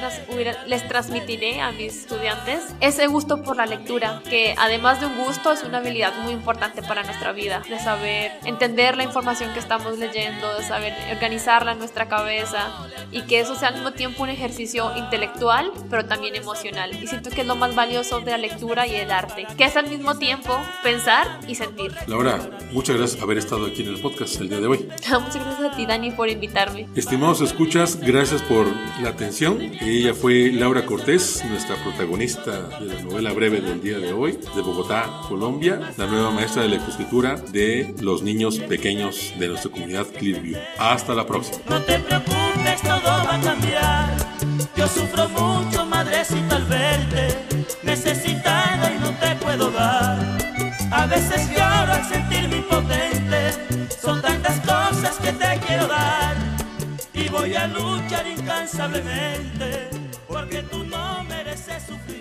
les 0.67 0.87
transmitiré 0.87 1.61
a 1.61 1.71
mis 1.71 2.01
estudiantes 2.01 2.61
ese 2.79 3.07
gusto 3.07 3.41
por 3.43 3.57
la 3.57 3.65
lectura, 3.65 4.21
que 4.29 4.55
además 4.57 4.99
de 4.99 5.07
un 5.07 5.17
gusto 5.25 5.51
es 5.51 5.63
una 5.63 5.79
habilidad 5.79 6.13
muy 6.23 6.33
importante 6.33 6.81
para 6.81 7.03
nuestra 7.03 7.31
vida, 7.31 7.61
de 7.67 7.79
saber 7.79 8.31
entender 8.45 8.97
la 8.97 9.03
información 9.03 9.51
que 9.53 9.59
estamos 9.59 9.97
leyendo, 9.97 10.53
de 10.57 10.63
saber 10.63 10.93
organizarla 11.11 11.73
en 11.73 11.79
nuestra 11.79 12.07
cabeza 12.07 12.69
y 13.11 13.23
que 13.23 13.39
eso 13.39 13.55
sea 13.55 13.69
al 13.69 13.75
mismo 13.75 13.91
tiempo 13.93 14.23
un 14.23 14.29
ejercicio 14.29 14.91
intelectual, 14.95 15.71
pero 15.89 16.05
también 16.05 16.35
emocional. 16.35 16.91
Y 17.01 17.07
siento 17.07 17.29
que 17.29 17.41
es 17.41 17.47
lo 17.47 17.55
más 17.55 17.75
valioso 17.75 18.21
de 18.21 18.31
la 18.31 18.37
lectura 18.37 18.87
y 18.87 18.95
el 18.95 19.11
arte, 19.11 19.47
que 19.57 19.65
es 19.65 19.75
al 19.75 19.89
mismo 19.89 20.17
tiempo 20.17 20.57
pensar 20.83 21.39
y 21.47 21.55
sentir. 21.55 21.93
Laura, 22.07 22.39
muchas 22.71 22.95
gracias 22.97 23.17
por 23.17 23.25
haber 23.25 23.37
estado 23.37 23.65
aquí 23.65 23.81
en 23.81 23.89
el 23.89 24.01
podcast 24.01 24.39
el 24.39 24.49
día 24.49 24.59
de 24.59 24.67
hoy. 24.67 24.77
muchas 25.19 25.43
gracias 25.43 25.73
a 25.73 25.75
ti, 25.75 25.85
Dani, 25.85 26.11
por 26.11 26.29
invitarme. 26.29 26.87
Estimados 26.93 27.39
escuchas, 27.39 27.97
gracias 28.01 28.41
por 28.41 28.67
la 29.01 29.09
atención. 29.09 29.61
Ella 29.79 30.13
fue 30.13 30.51
Laura 30.51 30.85
Cortés, 30.85 31.41
nuestra 31.49 31.77
protagonista 31.77 32.63
de 32.79 32.85
la 32.85 33.01
novela 33.01 33.31
breve 33.31 33.61
del 33.61 33.81
día 33.81 33.97
de 33.97 34.11
hoy, 34.11 34.37
de 34.53 34.61
Bogotá, 34.61 35.21
Colombia, 35.29 35.79
la 35.95 36.05
nueva 36.05 36.31
maestra 36.31 36.63
de 36.63 36.69
la 36.69 36.75
escritura 36.75 37.35
de 37.35 37.95
los 38.01 38.23
niños 38.23 38.59
pequeños 38.59 39.33
de 39.39 39.47
nuestra 39.47 39.71
comunidad 39.71 40.05
Clearview. 40.07 40.59
Hasta 40.77 41.13
la 41.13 41.25
próxima. 41.25 41.59
No 41.69 41.81
te 41.81 41.97
preocupes, 41.97 42.81
todo 42.81 43.01
va 43.03 43.35
a 43.35 43.41
cambiar. 43.41 44.17
Yo 44.75 44.85
sufro 44.85 45.29
mucho, 45.29 45.85
madrecita, 45.85 46.57
al 46.57 46.65
verte, 46.65 47.37
necesitada 47.83 48.93
y 48.93 48.99
no 48.99 49.11
te 49.17 49.33
puedo 49.37 49.71
dar. 49.71 50.19
A 50.91 51.05
veces 51.05 51.49
lloro 51.51 51.93
al 51.93 52.05
sentirme 52.05 52.57
impotente, 52.57 53.87
son 54.01 54.21
tantas 54.21 54.59
cosas 54.59 55.17
que 55.21 55.31
te 55.31 55.59
quiero 55.65 55.80
voy 57.31 57.55
a 57.55 57.67
luchar 57.67 58.27
incansablemente, 58.27 59.89
porque 60.27 60.61
tú 60.63 60.83
no 60.83 61.23
mereces 61.23 61.83
sufrir. 61.83 62.20